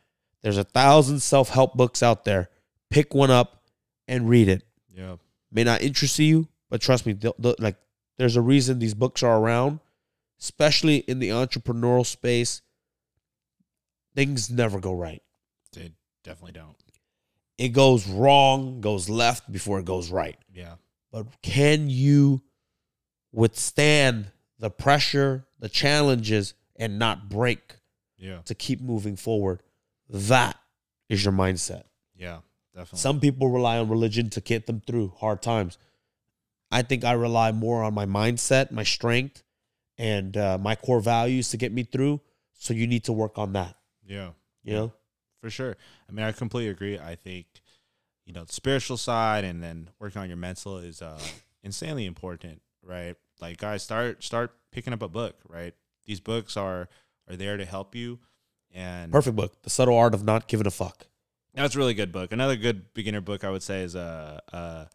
There's 0.43 0.59
a 0.59 0.65
thousand 0.65 1.21
self 1.21 1.49
help 1.51 1.75
books 1.75 2.03
out 2.03 2.25
there. 2.25 2.51
Pick 2.91 3.15
one 3.15 3.31
up 3.33 3.63
and 4.07 4.29
read 4.29 4.49
it. 4.49 4.63
yeah 4.95 5.17
May 5.51 5.65
not 5.65 5.83
interest 5.83 6.19
you, 6.21 6.49
but 6.71 6.81
trust 6.81 7.05
me, 7.07 7.13
they'll- 7.15 7.35
they'll- 7.39 7.57
like 7.59 7.77
there's 8.17 8.37
a 8.37 8.41
reason 8.43 8.79
these 8.79 8.95
books 8.95 9.23
are 9.25 9.39
around, 9.39 9.81
especially 10.41 10.99
in 10.99 11.19
the 11.19 11.29
entrepreneurial 11.31 12.07
space. 12.07 12.63
Things 14.15 14.51
never 14.51 14.81
go 14.81 14.95
right. 14.95 15.23
they 15.73 15.93
definitely 16.25 16.53
don't 16.53 16.77
It 17.59 17.69
goes 17.71 18.07
wrong, 18.07 18.81
goes 18.81 19.09
left 19.09 19.51
before 19.51 19.79
it 19.79 19.85
goes 19.85 20.11
right. 20.11 20.39
yeah 20.53 20.75
But 21.11 21.27
can 21.43 21.89
you 21.91 22.43
withstand 23.33 24.27
the 24.59 24.71
pressure, 24.71 25.47
the 25.59 25.69
challenges, 25.69 26.55
and 26.77 26.99
not 26.99 27.29
break 27.29 27.77
yeah 28.19 28.39
to 28.45 28.55
keep 28.55 28.81
moving 28.81 29.17
forward? 29.17 29.63
That 30.09 30.57
is 31.09 31.25
your 31.25 31.33
mindset. 31.33 31.85
yeah 32.17 32.41
definitely 32.75 32.99
Some 32.99 33.21
people 33.21 33.49
rely 33.49 33.79
on 33.79 33.89
religion 33.89 34.31
to 34.31 34.41
get 34.41 34.67
them 34.67 34.81
through 34.87 35.13
hard 35.19 35.43
times. 35.43 35.79
I 36.71 36.83
think 36.83 37.05
I 37.05 37.13
rely 37.13 37.53
more 37.53 37.83
on 37.85 37.95
my 37.95 38.07
mindset, 38.07 38.71
my 38.71 38.83
strength, 38.83 39.43
and 39.99 40.37
uh, 40.37 40.59
my 40.59 40.75
core 40.75 41.01
values 41.01 41.51
to 41.51 41.57
get 41.57 41.73
me 41.73 41.85
through. 41.85 42.21
So 42.59 42.75
you 42.75 42.87
need 42.87 43.05
to 43.05 43.13
work 43.13 43.39
on 43.39 43.53
that. 43.53 43.77
yeah 44.07 44.31
You 44.65 44.73
know, 44.75 44.93
for 45.47 45.51
sure. 45.51 45.77
I 46.09 46.13
mean, 46.13 46.25
I 46.27 46.33
completely 46.33 46.71
agree. 46.71 46.99
I 46.99 47.15
think 47.15 47.47
you 48.25 48.33
know 48.33 48.43
the 48.45 48.53
spiritual 48.53 48.97
side 48.97 49.45
and 49.45 49.63
then 49.63 49.91
working 50.01 50.21
on 50.21 50.27
your 50.29 50.37
mental 50.37 50.79
is 50.79 51.01
uh, 51.01 51.21
insanely 51.63 52.05
important, 52.07 52.61
right? 52.83 53.15
Like, 53.41 53.59
guys, 53.59 53.83
start 53.85 54.25
start 54.25 54.51
picking 54.73 54.93
up 54.93 55.03
a 55.03 55.09
book, 55.09 55.37
right? 55.49 55.73
These 56.05 56.19
books 56.21 56.57
are 56.57 56.89
are 57.29 57.37
there 57.37 57.57
to 57.57 57.65
help 57.65 57.95
you, 57.95 58.19
and 58.75 59.13
perfect 59.13 59.37
book, 59.37 59.63
The 59.63 59.71
Subtle 59.71 59.97
Art 59.97 60.15
of 60.15 60.25
Not 60.25 60.49
Giving 60.49 60.67
a 60.67 60.71
Fuck. 60.73 61.07
that's 61.55 61.77
a 61.77 61.79
really 61.79 61.95
good 61.95 62.11
book. 62.11 62.33
Another 62.33 62.57
good 62.57 62.93
beginner 62.93 63.21
book 63.21 63.45
I 63.45 63.51
would 63.51 63.63
say 63.63 63.83
is 63.83 63.95
uh 63.95 64.41
uh 64.53 64.87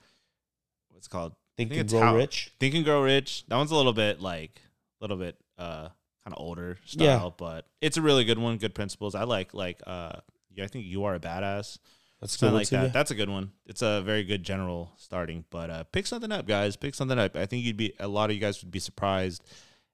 what's 0.89 1.07
it 1.07 1.09
called 1.09 1.33
Think 1.57 1.71
and 1.73 1.87
Grow 1.89 2.01
How- 2.01 2.15
Rich. 2.17 2.51
Think 2.59 2.75
and 2.75 2.83
Grow 2.83 3.01
Rich. 3.03 3.45
That 3.47 3.55
one's 3.55 3.71
a 3.71 3.75
little 3.77 3.93
bit 3.93 4.19
like 4.19 4.61
a 4.99 5.03
little 5.03 5.17
bit 5.17 5.37
uh 5.57 5.87
kind 6.23 6.35
of 6.35 6.41
older 6.41 6.77
Yeah. 6.91 7.17
style, 7.17 7.33
but 7.35 7.65
it's 7.81 7.97
a 7.97 8.01
really 8.01 8.23
good 8.25 8.37
one. 8.39 8.57
Good 8.57 8.75
principles. 8.75 9.15
I 9.15 9.23
like 9.23 9.53
like 9.53 9.81
uh 9.87 10.13
yeah, 10.13 10.21
I 10.59 10.67
think 10.67 10.85
you 10.85 11.05
are 11.05 11.15
a 11.15 11.19
badass. 11.19 11.77
That's 12.19 12.35
a 12.35 12.37
good 12.37 12.39
Something 12.39 12.53
one 12.53 12.59
like 12.61 12.69
that. 12.69 12.93
That's 12.93 13.11
a 13.11 13.15
good 13.15 13.29
one. 13.29 13.51
It's 13.65 13.81
a 13.81 14.01
very 14.01 14.23
good 14.23 14.43
general 14.43 14.91
starting. 14.97 15.43
But 15.49 15.69
uh, 15.69 15.83
pick 15.85 16.05
something 16.05 16.31
up, 16.31 16.45
guys. 16.47 16.75
Pick 16.75 16.93
something 16.93 17.17
up. 17.17 17.35
I 17.35 17.45
think 17.47 17.65
you'd 17.65 17.77
be 17.77 17.93
a 17.99 18.07
lot 18.07 18.29
of 18.29 18.35
you 18.35 18.41
guys 18.41 18.61
would 18.61 18.71
be 18.71 18.79
surprised 18.79 19.43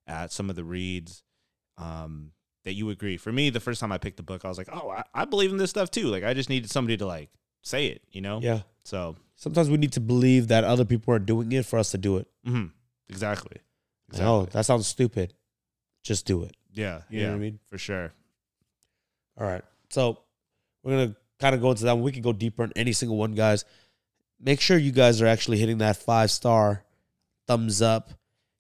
at 0.07 0.31
some 0.31 0.49
of 0.49 0.55
the 0.55 0.63
reads 0.63 1.23
um, 1.77 2.31
that 2.65 2.73
you 2.73 2.89
agree. 2.89 3.15
For 3.17 3.31
me, 3.31 3.49
the 3.49 3.61
first 3.61 3.79
time 3.79 3.91
I 3.93 3.97
picked 3.97 4.17
the 4.17 4.23
book, 4.23 4.43
I 4.43 4.49
was 4.49 4.57
like, 4.57 4.69
oh, 4.73 4.89
I, 4.89 5.03
I 5.13 5.25
believe 5.25 5.51
in 5.51 5.57
this 5.57 5.69
stuff 5.69 5.89
too. 5.89 6.07
Like 6.07 6.23
I 6.23 6.33
just 6.33 6.49
needed 6.49 6.69
somebody 6.69 6.97
to 6.97 7.05
like 7.05 7.29
say 7.61 7.87
it, 7.87 8.01
you 8.11 8.19
know. 8.21 8.39
Yeah. 8.41 8.61
So 8.83 9.15
Sometimes 9.37 9.69
we 9.69 9.77
need 9.77 9.93
to 9.93 9.99
believe 10.01 10.47
that 10.47 10.63
other 10.63 10.83
people 10.83 11.13
are 11.13 11.19
doing 11.19 11.51
it 11.51 11.65
for 11.65 11.77
us 11.79 11.91
to 11.91 11.97
do 11.97 12.17
it. 12.17 12.27
mhm. 12.45 12.71
exactly. 13.07 13.57
Like, 14.11 14.21
oh, 14.23 14.45
that 14.51 14.65
sounds 14.65 14.87
stupid. 14.87 15.33
Just 16.03 16.25
do 16.25 16.43
it. 16.43 16.55
Yeah. 16.73 17.01
You 17.09 17.19
yeah. 17.19 17.25
know 17.25 17.31
what 17.31 17.35
I 17.37 17.39
mean? 17.39 17.59
For 17.69 17.77
sure. 17.77 18.13
All 19.39 19.45
right. 19.45 19.63
So 19.89 20.19
We're 20.83 20.91
gonna 20.91 21.15
kind 21.39 21.55
of 21.55 21.61
go 21.61 21.71
into 21.71 21.83
that 21.85 21.93
one. 21.93 22.03
We 22.03 22.11
can 22.11 22.21
go 22.21 22.33
deeper 22.33 22.63
in 22.63 22.71
any 22.75 22.93
single 22.93 23.17
one, 23.17 23.33
guys. 23.33 23.65
Make 24.39 24.61
sure 24.61 24.77
you 24.77 24.91
guys 24.91 25.21
are 25.21 25.27
actually 25.27 25.57
hitting 25.57 25.79
that 25.79 25.97
five 25.97 26.31
star 26.31 26.83
thumbs 27.47 27.81
up. 27.81 28.11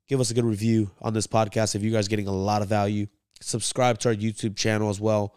Give 0.07 0.19
us 0.19 0.31
a 0.31 0.33
good 0.33 0.45
review 0.45 0.91
on 1.01 1.13
this 1.13 1.27
podcast 1.27 1.75
if 1.75 1.83
you 1.83 1.91
guys 1.91 2.07
are 2.07 2.09
getting 2.09 2.27
a 2.27 2.31
lot 2.31 2.61
of 2.61 2.69
value. 2.69 3.07
Subscribe 3.41 3.99
to 3.99 4.09
our 4.09 4.15
YouTube 4.15 4.55
channel 4.55 4.89
as 4.89 4.99
well. 4.99 5.35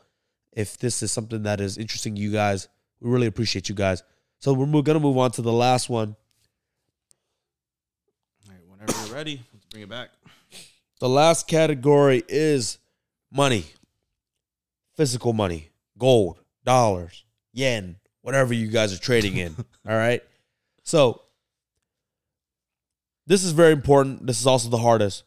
If 0.52 0.78
this 0.78 1.02
is 1.02 1.12
something 1.12 1.42
that 1.42 1.60
is 1.60 1.76
interesting 1.76 2.14
to 2.14 2.20
you 2.20 2.32
guys, 2.32 2.68
we 3.00 3.10
really 3.10 3.26
appreciate 3.26 3.68
you 3.68 3.74
guys. 3.74 4.02
So 4.38 4.52
we're 4.52 4.82
gonna 4.82 5.00
move 5.00 5.18
on 5.18 5.32
to 5.32 5.42
the 5.42 5.52
last 5.52 5.90
one. 5.90 6.16
All 8.46 8.52
right, 8.52 8.60
whenever 8.66 9.06
you're 9.06 9.14
ready, 9.14 9.42
let's 9.52 9.66
bring 9.66 9.82
it 9.82 9.88
back. 9.88 10.10
The 11.00 11.08
last 11.08 11.46
category 11.46 12.22
is 12.28 12.78
money, 13.30 13.66
physical 14.96 15.32
money, 15.32 15.70
gold, 15.98 16.39
dollars, 16.64 17.24
yen, 17.52 17.96
whatever 18.22 18.54
you 18.54 18.68
guys 18.68 18.92
are 18.92 19.00
trading 19.00 19.36
in. 19.36 19.56
all 19.88 19.96
right. 19.96 20.22
So, 20.82 21.22
this 23.26 23.44
is 23.44 23.52
very 23.52 23.72
important. 23.72 24.26
This 24.26 24.40
is 24.40 24.46
also 24.46 24.68
the 24.68 24.78
hardest. 24.78 25.24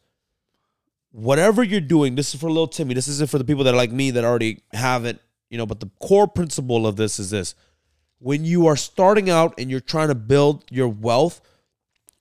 Whatever 1.11 1.63
you're 1.63 1.79
doing, 1.79 2.15
this 2.15 2.33
is 2.33 2.41
for 2.41 2.49
little 2.49 2.67
Timmy. 2.67 2.93
This 2.93 3.07
isn't 3.07 3.29
for 3.29 3.37
the 3.37 3.43
people 3.43 3.63
that 3.65 3.73
are 3.73 3.77
like 3.77 3.91
me 3.91 4.11
that 4.11 4.23
already 4.23 4.61
have 4.73 5.05
it, 5.05 5.19
you 5.49 5.57
know. 5.57 5.65
But 5.65 5.79
the 5.79 5.89
core 6.01 6.27
principle 6.27 6.87
of 6.87 6.95
this 6.95 7.19
is 7.19 7.29
this 7.29 7.55
when 8.23 8.45
you 8.45 8.67
are 8.67 8.77
starting 8.77 9.29
out 9.29 9.53
and 9.57 9.69
you're 9.69 9.81
trying 9.81 10.07
to 10.07 10.15
build 10.15 10.63
your 10.71 10.87
wealth 10.87 11.41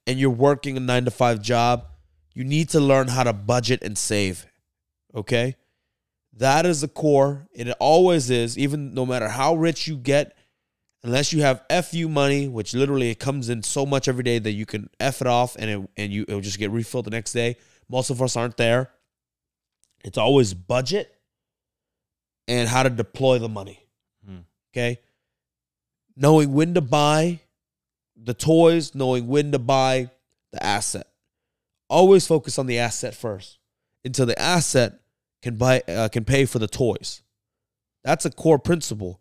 and 0.05 0.18
you're 0.18 0.31
working 0.31 0.77
a 0.77 0.81
nine 0.81 1.05
to 1.05 1.12
five 1.12 1.40
job, 1.40 1.87
you 2.35 2.42
need 2.42 2.68
to 2.70 2.81
learn 2.81 3.07
how 3.07 3.22
to 3.22 3.33
budget 3.33 3.83
and 3.83 3.96
save. 3.96 4.46
Okay? 5.14 5.55
That 6.35 6.66
is 6.66 6.81
the 6.81 6.88
core. 6.88 7.47
And 7.57 7.68
it 7.68 7.77
always 7.79 8.31
is, 8.31 8.57
even 8.59 8.95
no 8.95 9.05
matter 9.05 9.29
how 9.29 9.55
rich 9.55 9.87
you 9.87 9.97
get, 9.97 10.37
unless 11.03 11.33
you 11.33 11.42
have 11.42 11.62
FU 11.85 12.09
money, 12.09 12.49
which 12.49 12.75
literally 12.75 13.11
it 13.11 13.18
comes 13.18 13.49
in 13.49 13.62
so 13.62 13.85
much 13.85 14.09
every 14.09 14.23
day 14.23 14.38
that 14.38 14.53
you 14.53 14.66
can 14.66 14.88
F 15.01 15.21
it 15.21 15.27
off 15.27 15.57
and 15.59 15.71
it 15.71 15.90
and 15.97 16.12
you 16.12 16.23
it'll 16.29 16.40
just 16.40 16.59
get 16.59 16.71
refilled 16.71 17.07
the 17.07 17.11
next 17.11 17.33
day. 17.33 17.57
Most 17.88 18.11
of 18.11 18.23
us 18.23 18.37
aren't 18.37 18.57
there. 18.57 18.90
It's 20.05 20.18
always 20.18 20.55
budget 20.55 21.14
and 22.49 22.68
how 22.68 22.83
to 22.83 22.90
deploy 22.90 23.38
the 23.38 23.49
money. 23.49 23.87
Hmm. 24.25 24.38
Okay? 24.73 24.99
Knowing 26.16 26.53
when 26.53 26.75
to 26.75 26.81
buy 26.81 27.40
the 28.16 28.35
toys, 28.35 28.95
knowing 28.95 29.27
when 29.27 29.53
to 29.53 29.59
buy 29.59 30.11
the 30.53 30.62
asset. 30.62 31.07
Always 31.88 32.27
focus 32.27 32.59
on 32.59 32.66
the 32.66 32.79
asset 32.79 33.14
first 33.14 33.59
until 34.05 34.27
the 34.27 34.38
asset 34.40 35.02
can 35.42 35.57
buy 35.57 35.83
uh, 35.88 36.09
can 36.09 36.24
pay 36.24 36.44
for 36.44 36.59
the 36.59 36.68
toys. 36.68 37.22
That's 38.05 38.24
a 38.24 38.31
core 38.31 38.59
principle. 38.59 39.20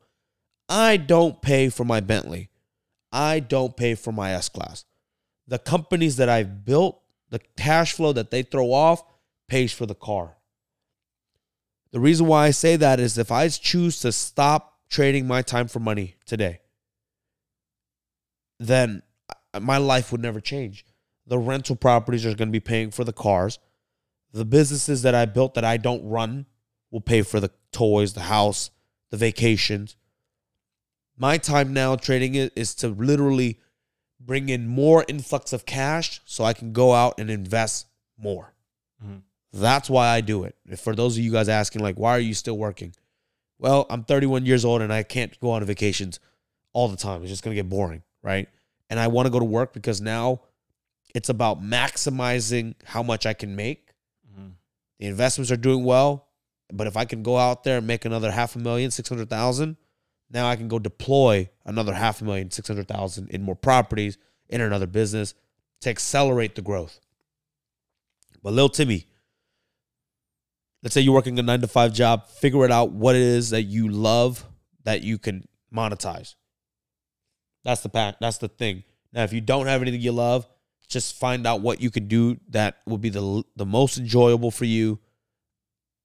I 0.70 0.98
don't 0.98 1.42
pay 1.42 1.70
for 1.70 1.84
my 1.84 2.00
Bentley. 2.00 2.50
I 3.12 3.40
don't 3.40 3.76
pay 3.76 3.96
for 3.96 4.12
my 4.12 4.32
S 4.34 4.48
class. 4.48 4.86
The 5.48 5.60
companies 5.60 6.16
that 6.18 6.30
I've 6.30 6.64
built, 6.64 7.02
the 7.30 7.42
cash 7.58 7.94
flow 7.94 8.14
that 8.14 8.32
they 8.32 8.44
throw 8.44 8.72
off 8.72 9.04
pays 9.50 9.74
for 9.74 9.86
the 9.86 9.96
car. 9.96 10.38
The 11.92 12.00
reason 12.00 12.28
why 12.28 12.46
I 12.46 12.52
say 12.52 12.78
that 12.78 13.00
is 13.00 13.18
if 13.18 13.32
I 13.32 13.50
choose 13.50 14.00
to 14.00 14.14
stop 14.14 14.80
trading 14.90 15.28
my 15.28 15.42
time 15.42 15.68
for 15.68 15.80
money 15.80 16.16
today, 16.26 16.62
then 18.60 19.02
my 19.60 19.78
life 19.78 20.12
would 20.12 20.22
never 20.22 20.40
change. 20.40 20.86
The 21.28 21.38
rental 21.38 21.76
properties 21.76 22.26
are 22.26 22.36
going 22.36 22.48
to 22.48 22.54
be 22.54 22.62
paying 22.62 22.92
for 22.92 23.04
the 23.04 23.14
cars. 23.14 23.60
The 24.34 24.46
businesses 24.46 25.02
that 25.02 25.16
I 25.16 25.26
built 25.26 25.54
that 25.56 25.66
I 25.66 25.78
don't 25.78 26.08
run 26.08 26.46
will 26.90 27.02
pay 27.02 27.22
for 27.22 27.40
the 27.40 27.52
toys, 27.72 28.14
the 28.14 28.22
house, 28.22 28.70
the 29.10 29.18
vacations. 29.18 29.96
My 31.18 31.38
time 31.38 31.74
now 31.74 31.96
trading 31.96 32.36
it 32.36 32.54
is 32.56 32.74
to 32.76 32.88
literally 32.88 33.60
bring 34.20 34.50
in 34.50 34.68
more 34.68 35.04
influx 35.08 35.52
of 35.54 35.66
cash 35.66 36.22
so 36.26 36.44
I 36.44 36.54
can 36.54 36.74
go 36.74 36.94
out 36.94 37.20
and 37.20 37.30
invest 37.30 37.88
more. 38.18 38.54
Mhm. 39.04 39.24
That's 39.52 39.90
why 39.90 40.08
I 40.08 40.22
do 40.22 40.44
it. 40.44 40.56
For 40.78 40.96
those 40.96 41.18
of 41.18 41.24
you 41.24 41.32
guys 41.32 41.50
asking, 41.50 41.82
like, 41.82 41.98
why 41.98 42.12
are 42.12 42.20
you 42.20 42.34
still 42.34 42.58
working? 42.58 42.96
Well, 43.58 43.86
I'm 43.90 44.04
31 44.04 44.46
years 44.46 44.64
old 44.64 44.82
and 44.82 44.94
I 44.94 45.04
can't 45.04 45.38
go 45.40 45.52
on 45.52 45.64
vacations 45.66 46.20
all 46.74 46.88
the 46.88 46.98
time. 46.98 47.22
It's 47.22 47.30
just 47.32 47.44
going 47.44 47.56
to 47.56 47.62
get 47.62 47.70
boring, 47.70 48.04
right? 48.22 48.48
And 48.90 49.00
I 49.00 49.08
want 49.08 49.26
to 49.26 49.30
go 49.30 49.40
to 49.40 49.46
work 49.46 49.74
because 49.74 50.02
now 50.02 50.42
it's 51.14 51.30
about 51.30 51.62
maximizing 51.62 52.76
how 52.86 53.04
much 53.04 53.26
I 53.26 53.34
can 53.34 53.56
make. 53.56 53.91
The 55.02 55.08
investments 55.08 55.50
are 55.50 55.58
doing 55.58 55.84
well, 55.84 56.28
but 56.72 56.86
if 56.86 56.96
I 56.96 57.06
can 57.06 57.24
go 57.24 57.36
out 57.36 57.64
there 57.64 57.80
and 57.80 57.88
make 57.88 58.06
another 58.06 58.30
half 58.30 58.56
a 58.56 58.60
million, 58.60 58.92
600,000, 58.92 59.76
now 60.30 60.48
I 60.48 60.56
can 60.56 60.68
go 60.68 60.78
deploy 60.78 61.50
another 61.66 61.96
half 61.96 62.22
a 62.22 62.24
million, 62.24 62.52
600,000 62.52 63.28
in 63.30 63.42
more 63.42 63.56
properties 63.56 64.20
in 64.48 64.62
another 64.62 64.86
business 64.86 65.34
to 65.82 65.90
accelerate 65.90 66.54
the 66.54 66.62
growth. 66.62 67.00
But 68.44 68.54
little 68.54 68.70
Timmy, 68.70 69.08
let's 70.84 70.94
say 70.94 71.02
you're 71.02 71.16
working 71.16 71.40
a 71.40 71.42
nine 71.42 71.62
to 71.62 71.68
five 71.68 71.94
job, 71.94 72.28
figure 72.28 72.64
it 72.64 72.72
out 72.72 72.92
what 72.92 73.16
it 73.16 73.24
is 73.24 73.50
that 73.50 73.64
you 73.64 73.90
love 73.90 74.46
that 74.84 75.02
you 75.02 75.18
can 75.18 75.48
monetize. 75.74 76.36
That's 77.64 77.82
the 77.82 77.90
pack. 77.90 78.18
That's 78.22 78.38
the 78.38 78.50
thing. 78.50 78.84
Now, 79.12 79.24
if 79.24 79.34
you 79.34 79.42
don't 79.42 79.66
have 79.66 79.82
anything 79.82 80.02
you 80.02 80.12
love, 80.12 80.48
just 80.92 81.16
find 81.18 81.48
out 81.48 81.62
what 81.62 81.82
you 81.82 81.90
can 81.90 82.08
do 82.08 82.38
that 82.50 82.78
will 82.86 82.98
be 82.98 83.10
the 83.10 83.44
the 83.56 83.66
most 83.66 83.98
enjoyable 83.98 84.52
for 84.52 84.66
you, 84.66 85.00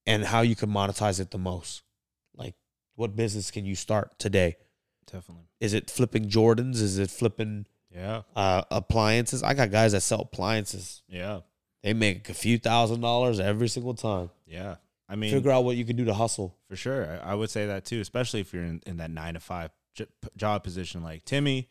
and 0.07 0.25
how 0.25 0.41
you 0.43 0.55
can 0.57 0.71
monetize 0.71 1.21
it 1.21 1.31
the 1.31 1.39
most. 1.39 1.83
Like, 2.35 2.55
what 2.95 3.17
business 3.17 3.51
can 3.51 3.65
you 3.67 3.75
start 3.75 4.19
today? 4.19 4.57
Definitely. 5.11 5.45
Is 5.61 5.75
it 5.75 5.91
flipping 5.91 6.29
Jordans? 6.29 6.77
Is 6.81 6.99
it 6.99 7.11
flipping 7.11 7.67
Yeah. 7.95 8.23
uh, 8.35 8.63
appliances? 8.71 9.43
I 9.43 9.55
got 9.55 9.71
guys 9.71 9.93
that 9.93 10.03
sell 10.03 10.21
appliances. 10.21 11.03
Yeah. 11.09 11.41
They 11.83 11.93
make 11.95 12.29
a 12.29 12.35
few 12.35 12.59
thousand 12.59 13.01
dollars 13.01 13.39
every 13.41 13.69
single 13.69 13.95
time. 13.95 14.31
Yeah. 14.47 14.77
I 15.09 15.15
mean, 15.15 15.31
Figure 15.33 15.53
out 15.53 15.65
what 15.65 15.77
you 15.77 15.85
can 15.85 15.95
do 15.97 16.05
to 16.07 16.15
hustle. 16.15 16.57
for 16.69 16.75
sure. 16.77 17.21
I, 17.23 17.31
I 17.31 17.35
would 17.35 17.49
say 17.51 17.67
that 17.67 17.85
too, 17.85 18.01
especially 18.01 18.41
if 18.41 18.53
you're 18.53 18.65
in, 18.65 18.83
in 18.87 18.97
that 18.97 19.11
nine 19.11 19.35
to 19.35 19.41
five 19.41 19.71
job 20.37 20.63
position 20.65 21.03
like 21.03 21.25
Timmy. 21.25 21.69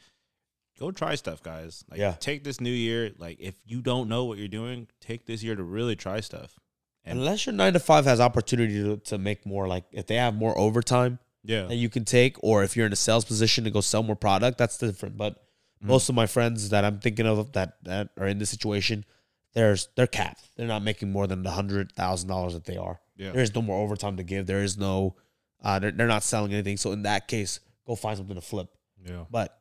Go 0.80 0.92
try 0.92 1.16
stuff, 1.16 1.42
guys. 1.42 1.84
Like, 1.90 2.00
Yeah. 2.00 2.16
take 2.20 2.44
this 2.44 2.60
new 2.60 2.70
year. 2.72 3.12
Like, 3.18 3.38
if 3.40 3.56
you 3.66 3.82
don't 3.82 4.10
know 4.10 4.26
what 4.26 4.38
you're 4.38 4.48
doing, 4.48 4.88
take 5.00 5.26
this 5.26 5.42
year 5.42 5.56
to 5.56 5.64
really 5.64 5.96
try 5.96 6.20
stuff. 6.20 6.60
And- 7.06 7.20
Unless 7.20 7.46
your 7.46 7.54
nine 7.54 7.74
to 7.74 7.80
five 7.80 8.06
has 8.06 8.20
opportunity 8.20 8.74
to, 8.84 8.98
to 8.98 9.18
make 9.18 9.46
more, 9.46 9.68
like 9.68 9.86
if 9.92 10.08
they 10.08 10.16
have 10.16 10.36
more 10.36 10.58
overtime 10.58 11.20
Yeah. 11.44 11.64
that 11.68 11.76
you 11.76 11.88
can 11.90 12.04
take, 12.04 12.36
or 12.44 12.64
if 12.64 12.76
you're 12.76 12.88
in 12.88 12.94
a 12.94 12.98
sales 12.98 13.24
position 13.26 13.64
to 13.64 13.72
go 13.72 13.80
sell 13.82 14.04
more 14.04 14.16
product, 14.16 14.58
that's 14.58 14.78
different. 14.78 15.16
But 15.18 15.36
Mhm. 15.84 15.88
most 15.88 16.10
of 16.10 16.16
my 16.16 16.26
friends 16.26 16.70
that 16.70 16.84
I'm 16.84 17.00
thinking 17.00 17.28
of 17.28 17.52
that 17.54 17.78
that 17.84 18.10
are 18.18 18.28
in 18.28 18.40
this 18.40 18.50
situation, 18.50 19.06
there's 19.54 19.88
they're 19.96 20.08
capped. 20.08 20.50
They're 20.58 20.68
not 20.68 20.82
making 20.84 21.12
more 21.12 21.28
than 21.28 21.44
the 21.44 21.52
hundred 21.52 21.92
thousand 21.94 22.28
dollars 22.28 22.54
that 22.54 22.66
they 22.66 22.76
are. 22.76 23.00
Yeah. 23.16 23.32
There 23.32 23.42
is 23.44 23.54
no 23.56 23.62
more 23.62 23.82
overtime 23.82 24.18
to 24.18 24.24
give. 24.24 24.48
There 24.48 24.64
is 24.64 24.76
no, 24.78 25.16
uh, 25.64 25.80
they're, 25.80 25.92
they're 25.92 26.08
not 26.08 26.24
selling 26.24 26.52
anything. 26.54 26.76
So 26.78 26.92
in 26.92 27.04
that 27.04 27.28
case, 27.30 27.60
go 27.86 27.96
find 27.96 28.18
something 28.18 28.36
to 28.36 28.42
flip. 28.42 28.76
Yeah. 29.06 29.26
But 29.30 29.58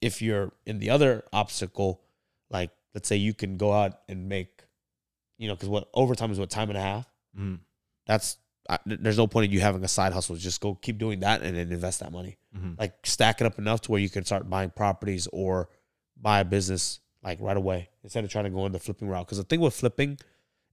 if 0.00 0.20
you're 0.22 0.52
in 0.66 0.78
the 0.78 0.90
other 0.90 1.24
obstacle, 1.32 2.02
like 2.50 2.70
let's 2.94 3.08
say 3.08 3.16
you 3.16 3.34
can 3.34 3.56
go 3.56 3.72
out 3.72 4.00
and 4.08 4.28
make, 4.28 4.62
you 5.38 5.48
know, 5.48 5.54
because 5.54 5.68
what 5.68 5.88
overtime 5.94 6.30
is 6.30 6.38
what 6.38 6.50
time 6.50 6.68
and 6.68 6.78
a 6.78 6.82
half. 6.82 7.06
Mhm. 7.38 7.60
That's 8.06 8.36
I, 8.68 8.78
there's 8.84 9.16
no 9.16 9.28
point 9.28 9.44
in 9.46 9.52
you 9.52 9.60
having 9.60 9.84
a 9.84 9.88
side 9.88 10.12
hustle. 10.12 10.34
Just 10.34 10.60
go 10.60 10.74
keep 10.74 10.98
doing 10.98 11.20
that 11.20 11.40
and 11.42 11.56
then 11.56 11.70
invest 11.70 12.00
that 12.00 12.10
money. 12.10 12.36
Mhm. 12.56 12.76
Like 12.78 13.06
stack 13.06 13.40
it 13.40 13.46
up 13.46 13.58
enough 13.58 13.80
to 13.82 13.92
where 13.92 14.00
you 14.00 14.10
can 14.10 14.24
start 14.24 14.48
buying 14.50 14.70
properties 14.70 15.28
or 15.32 15.68
buy 16.16 16.40
a 16.40 16.44
business 16.44 16.98
like 17.22 17.40
right 17.40 17.56
away 17.56 17.90
instead 18.02 18.24
of 18.24 18.30
trying 18.30 18.44
to 18.44 18.50
go 18.50 18.66
in 18.66 18.72
the 18.72 18.78
flipping 18.80 19.06
route. 19.08 19.26
Because 19.26 19.38
the 19.38 19.44
thing 19.44 19.60
with 19.60 19.74
flipping 19.74 20.18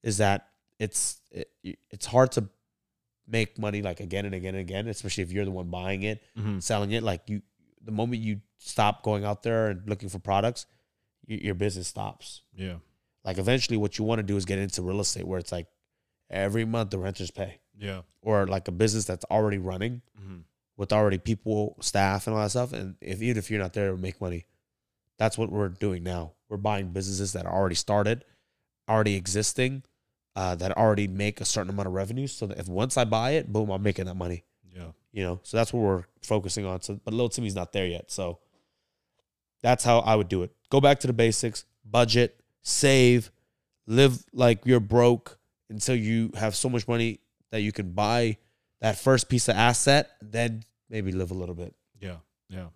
is 0.01 0.17
that 0.17 0.49
it's 0.79 1.21
it, 1.31 1.51
it's 1.91 2.05
hard 2.07 2.31
to 2.33 2.49
make 3.27 3.57
money 3.59 3.81
like 3.81 3.99
again 3.99 4.25
and 4.25 4.33
again 4.35 4.55
and 4.55 4.61
again, 4.61 4.87
especially 4.87 5.23
if 5.23 5.31
you're 5.31 5.45
the 5.45 5.51
one 5.51 5.69
buying 5.69 6.01
it 6.03 6.21
Mhm. 6.37 6.61
selling 6.63 6.91
it 6.91 7.03
like 7.03 7.21
you 7.29 7.41
the 7.83 7.91
moment 7.91 8.21
you 8.21 8.41
stop 8.57 9.03
going 9.03 9.25
out 9.25 9.43
there 9.43 9.69
and 9.69 9.87
looking 9.89 10.09
for 10.09 10.19
products 10.19 10.65
y- 11.27 11.39
your 11.41 11.55
business 11.55 11.87
stops 11.87 12.41
Yeah. 12.55 12.77
like 13.23 13.37
eventually 13.37 13.77
what 13.77 13.97
you 13.97 14.05
want 14.05 14.19
to 14.19 14.23
do 14.23 14.37
is 14.37 14.45
get 14.45 14.59
into 14.59 14.81
real 14.81 14.99
estate 15.01 15.27
where 15.27 15.39
it's 15.39 15.51
like 15.51 15.67
every 16.29 16.65
month 16.65 16.91
the 16.91 16.97
renters 16.97 17.31
pay 17.31 17.59
Yeah. 17.77 18.01
or 18.21 18.47
like 18.47 18.67
a 18.67 18.71
business 18.71 19.05
that's 19.05 19.25
already 19.25 19.57
running 19.57 20.01
Mhm. 20.19 20.43
with 20.77 20.91
already 20.93 21.17
people 21.17 21.75
staff 21.81 22.25
and 22.27 22.35
all 22.35 22.41
that 22.43 22.49
stuff 22.51 22.73
and 22.73 22.95
if 23.01 23.21
even 23.21 23.37
if 23.37 23.51
you're 23.51 23.59
not 23.61 23.73
there 23.73 23.91
to 23.91 23.97
make 23.97 24.19
money 24.21 24.45
that's 25.17 25.37
what 25.37 25.51
we're 25.51 25.69
doing 25.69 26.03
now 26.03 26.33
we're 26.49 26.57
buying 26.57 26.91
businesses 26.91 27.33
that 27.33 27.45
are 27.45 27.53
already 27.53 27.75
started 27.75 28.23
already 28.89 29.15
existing 29.15 29.83
uh, 30.35 30.55
that 30.55 30.71
already 30.77 31.07
make 31.07 31.39
a 31.39 31.45
certain 31.45 31.69
amount 31.69 31.87
of 31.87 31.93
revenue 31.93 32.25
so 32.27 32.47
that 32.47 32.57
if 32.57 32.67
once 32.67 32.97
i 32.97 33.03
buy 33.05 33.31
it 33.31 33.51
boom 33.53 33.69
i'm 33.69 33.83
making 33.83 34.05
that 34.05 34.15
money. 34.15 34.43
You 35.13 35.23
know 35.23 35.39
so 35.43 35.55
that's 35.55 35.71
what 35.71 35.79
we're 35.79 36.03
focusing 36.21 36.65
on 36.65 36.81
so 36.81 36.99
but 37.05 37.13
little 37.13 37.29
timmy's 37.29 37.55
not 37.55 37.71
there 37.71 37.87
yet 37.87 38.11
so 38.11 38.39
that's 39.61 39.85
how 39.85 39.99
i 39.99 40.15
would 40.15 40.27
do 40.27 40.43
it 40.43 40.51
go 40.69 40.81
back 40.81 40.99
to 40.99 41.07
the 41.07 41.13
basics 41.13 41.63
budget 41.85 42.41
save 42.61 43.31
live 43.87 44.25
like 44.33 44.65
you're 44.65 44.81
broke 44.81 45.39
until 45.69 45.95
you 45.95 46.31
have 46.35 46.55
so 46.55 46.67
much 46.67 46.87
money 46.87 47.19
that 47.51 47.61
you 47.61 47.71
can 47.71 47.91
buy 47.91 48.37
that 48.81 48.97
first 48.97 49.29
piece 49.29 49.47
of 49.47 49.55
asset 49.55 50.09
then 50.21 50.63
maybe 50.93 51.11
live 51.11 51.31
a 51.31 51.33
little 51.33 51.55
bit. 51.55 51.73
Yeah. 51.99 52.17
Yeah. 52.49 52.67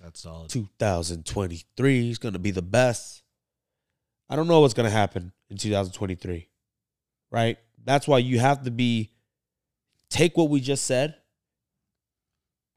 That's 0.00 0.20
solid. 0.20 0.48
2023 0.48 2.10
is 2.10 2.18
going 2.18 2.32
to 2.32 2.38
be 2.38 2.50
the 2.50 2.62
best. 2.62 3.22
I 4.28 4.34
don't 4.34 4.48
know 4.48 4.60
what's 4.60 4.74
going 4.74 4.88
to 4.88 4.96
happen 4.96 5.32
in 5.50 5.58
2023. 5.58 6.48
Right? 7.30 7.58
That's 7.84 8.08
why 8.08 8.18
you 8.18 8.38
have 8.38 8.62
to 8.64 8.70
be 8.70 9.10
take 10.08 10.36
what 10.36 10.48
we 10.48 10.60
just 10.60 10.84
said, 10.84 11.14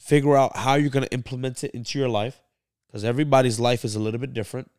figure 0.06 0.36
out 0.36 0.56
how 0.56 0.76
you're 0.76 0.92
going 0.92 1.06
to 1.06 1.14
implement 1.14 1.64
it 1.64 1.72
into 1.72 1.98
your 1.98 2.10
life 2.10 2.42
because 2.88 3.04
everybody's 3.04 3.60
life 3.60 3.84
is 3.84 3.96
a 3.96 4.00
little 4.00 4.20
bit 4.20 4.34
different. 4.34 4.70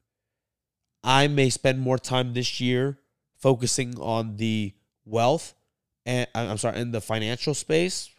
I 1.02 1.26
may 1.26 1.50
spend 1.50 1.80
more 1.80 1.98
time 1.98 2.32
this 2.32 2.60
year 2.60 2.98
focusing 3.36 3.98
on 3.98 4.36
the 4.36 4.72
wealth 5.04 5.54
and 6.06 6.28
I'm 6.34 6.56
sorry, 6.56 6.80
in 6.80 6.92
the 6.92 7.00
financial 7.00 7.52
space 7.52 8.10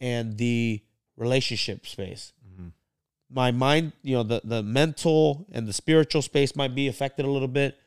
and 0.00 0.36
the 0.36 0.82
relationship 1.16 1.86
space. 1.86 2.34
Mm-hmm. 2.46 2.68
My 3.30 3.50
mind, 3.50 3.92
you 4.02 4.14
know, 4.16 4.22
the 4.22 4.42
the 4.44 4.62
mental 4.62 5.46
and 5.50 5.66
the 5.66 5.72
spiritual 5.72 6.20
space 6.20 6.54
might 6.54 6.74
be 6.74 6.88
affected 6.88 7.24
a 7.24 7.30
little 7.30 7.48
bit, 7.48 7.78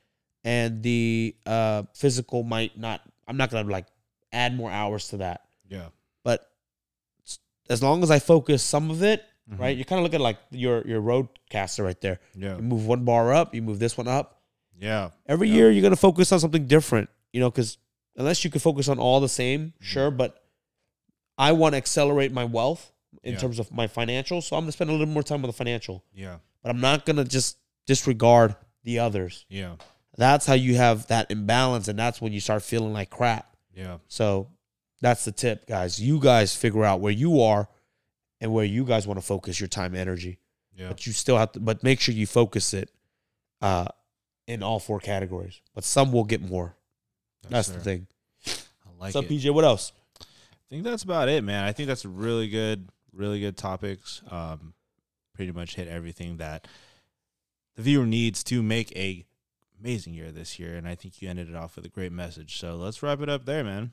and 0.44 0.82
the 0.82 1.36
uh, 1.46 1.84
physical 1.94 2.42
might 2.42 2.78
not. 2.78 3.02
I'm 3.28 3.38
not 3.38 3.52
gonna 3.52 3.70
like 3.70 3.86
add 4.34 4.56
more 4.56 4.72
hours 4.72 5.10
to 5.10 5.18
that, 5.18 5.42
Yeah. 5.70 5.90
As 7.70 7.82
long 7.82 8.04
as 8.04 8.12
I 8.12 8.20
focus 8.20 8.62
some 8.64 8.92
of 8.92 9.02
it, 9.04 9.24
Mhm. 9.50 9.60
right? 9.60 9.76
You 9.78 9.86
kind 9.86 10.00
of 10.00 10.04
look 10.04 10.14
at 10.14 10.22
like 10.22 10.38
your 10.52 10.86
your 10.88 11.02
RODECaster 11.02 11.84
right 11.84 12.00
there. 12.02 12.20
Yeah. 12.36 12.56
You 12.58 12.62
move 12.64 12.86
one 12.88 13.06
bar 13.06 13.34
up, 13.34 13.54
you 13.56 13.62
move 13.62 13.80
this 13.80 13.98
one 13.98 14.08
up. 14.08 14.42
Yeah. 14.80 15.12
Every 15.28 15.48
Yeah. 15.50 15.56
year 15.56 15.72
you're 15.72 15.82
gonna 15.84 15.96
focus 15.96 16.32
on 16.32 16.40
something 16.40 16.68
different, 16.68 17.10
you 17.34 17.40
know, 17.40 17.50
because 17.50 17.78
unless 18.16 18.44
you 18.44 18.50
could 18.52 18.62
focus 18.62 18.88
on 18.88 19.00
all 19.00 19.20
the 19.20 19.30
same, 19.30 19.68
Mm-hmm. 19.68 19.84
sure. 19.86 20.12
But 20.12 20.42
I 21.38 21.52
want 21.52 21.74
to 21.74 21.78
accelerate 21.78 22.32
my 22.32 22.46
wealth 22.46 22.92
in 23.24 23.34
Yeah. 23.34 23.40
terms 23.40 23.60
of 23.60 23.72
my 23.72 23.88
financial, 23.88 24.42
so 24.42 24.56
I'm 24.56 24.64
gonna 24.64 24.72
spend 24.72 24.90
a 24.90 24.94
little 24.94 25.08
more 25.08 25.24
time 25.24 25.44
on 25.44 25.48
the 25.48 25.54
financial. 25.54 26.04
Yeah. 26.14 26.38
But 26.62 26.70
I'm 26.70 26.82
not 26.82 27.06
gonna 27.06 27.26
just 27.26 27.58
disregard 27.86 28.56
the 28.84 29.00
others. 29.00 29.46
Yeah. 29.50 29.76
That's 30.18 30.46
how 30.46 30.54
you 30.54 30.76
have 30.76 31.08
that 31.08 31.30
imbalance, 31.30 31.88
and 31.88 32.00
that's 32.00 32.22
when 32.22 32.32
you 32.34 32.40
start 32.40 32.64
feeling 32.64 32.94
like 32.94 33.10
crap. 33.10 33.56
Yeah. 33.76 33.98
So 34.08 34.48
that's 35.06 35.24
the 35.24 35.32
tip, 35.32 35.68
guys. 35.68 36.02
You 36.02 36.20
guys 36.20 36.56
figure 36.56 36.84
out 36.84 37.00
where 37.00 37.12
you 37.12 37.42
are 37.42 37.70
and 38.42 38.52
where 38.52 38.66
you 38.66 38.84
guys 38.84 39.06
want 39.06 39.20
to 39.20 39.26
focus 39.26 39.60
your 39.60 39.68
time 39.68 39.94
and 39.94 40.02
energy. 40.02 40.40
Yeah. 40.76 40.88
But 40.88 41.06
you 41.06 41.14
still 41.14 41.38
have 41.38 41.52
to 41.54 41.60
but 41.60 41.84
make 41.84 42.00
sure 42.00 42.14
you 42.16 42.26
focus 42.26 42.74
it 42.74 42.90
uh 43.62 43.88
in 44.48 44.64
all 44.64 44.80
four 44.80 45.00
categories. 45.00 45.62
But 45.74 45.84
some 45.84 46.12
will 46.12 46.24
get 46.24 46.42
more. 46.42 46.76
That's 47.50 47.68
the 47.70 47.80
thing. 47.80 48.08
I 48.48 48.52
like 49.00 49.14
What's 49.14 49.16
up, 49.16 49.26
it. 49.26 49.30
PJ? 49.32 49.54
What 49.54 49.64
else? 49.64 49.92
I 50.20 50.26
think 50.70 50.84
that's 50.84 51.04
about 51.04 51.30
it, 51.30 51.44
man. 51.44 51.64
I 51.64 51.72
think 51.72 51.88
that's 51.88 52.06
really 52.06 52.50
good, 52.50 52.90
really 53.14 53.40
good 53.40 53.58
topics. 53.58 54.24
Um, 54.32 54.74
pretty 55.36 55.52
much 55.52 55.76
hit 55.76 55.88
everything 55.88 56.38
that 56.38 56.68
the 57.76 57.84
viewer 57.84 58.08
needs 58.08 58.44
to 58.46 58.64
make 58.64 58.92
a 58.96 59.26
amazing 59.80 60.16
year 60.16 60.32
this 60.32 60.58
year, 60.58 60.76
and 60.76 60.88
I 60.88 60.96
think 60.96 61.22
you 61.22 61.30
ended 61.30 61.50
it 61.50 61.56
off 61.56 61.76
with 61.76 61.86
a 61.86 61.90
great 61.90 62.12
message. 62.12 62.58
So 62.60 62.76
let's 62.76 63.04
wrap 63.04 63.22
it 63.22 63.30
up 63.30 63.46
there, 63.46 63.64
man. 63.64 63.92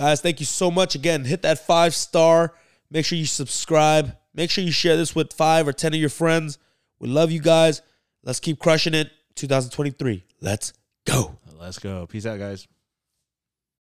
Guys, 0.00 0.22
thank 0.22 0.40
you 0.40 0.46
so 0.46 0.70
much 0.70 0.94
again. 0.94 1.26
Hit 1.26 1.42
that 1.42 1.66
five 1.66 1.94
star. 1.94 2.54
Make 2.90 3.04
sure 3.04 3.18
you 3.18 3.26
subscribe. 3.26 4.16
Make 4.32 4.48
sure 4.48 4.64
you 4.64 4.72
share 4.72 4.96
this 4.96 5.14
with 5.14 5.30
five 5.34 5.68
or 5.68 5.74
ten 5.74 5.92
of 5.92 6.00
your 6.00 6.08
friends. 6.08 6.56
We 6.98 7.08
love 7.10 7.30
you 7.30 7.38
guys. 7.38 7.82
Let's 8.22 8.40
keep 8.40 8.58
crushing 8.58 8.94
it. 8.94 9.10
2023. 9.34 10.24
Let's 10.40 10.72
go. 11.04 11.36
Let's 11.58 11.78
go. 11.78 12.06
Peace 12.06 12.24
out, 12.24 12.38
guys. 12.38 12.66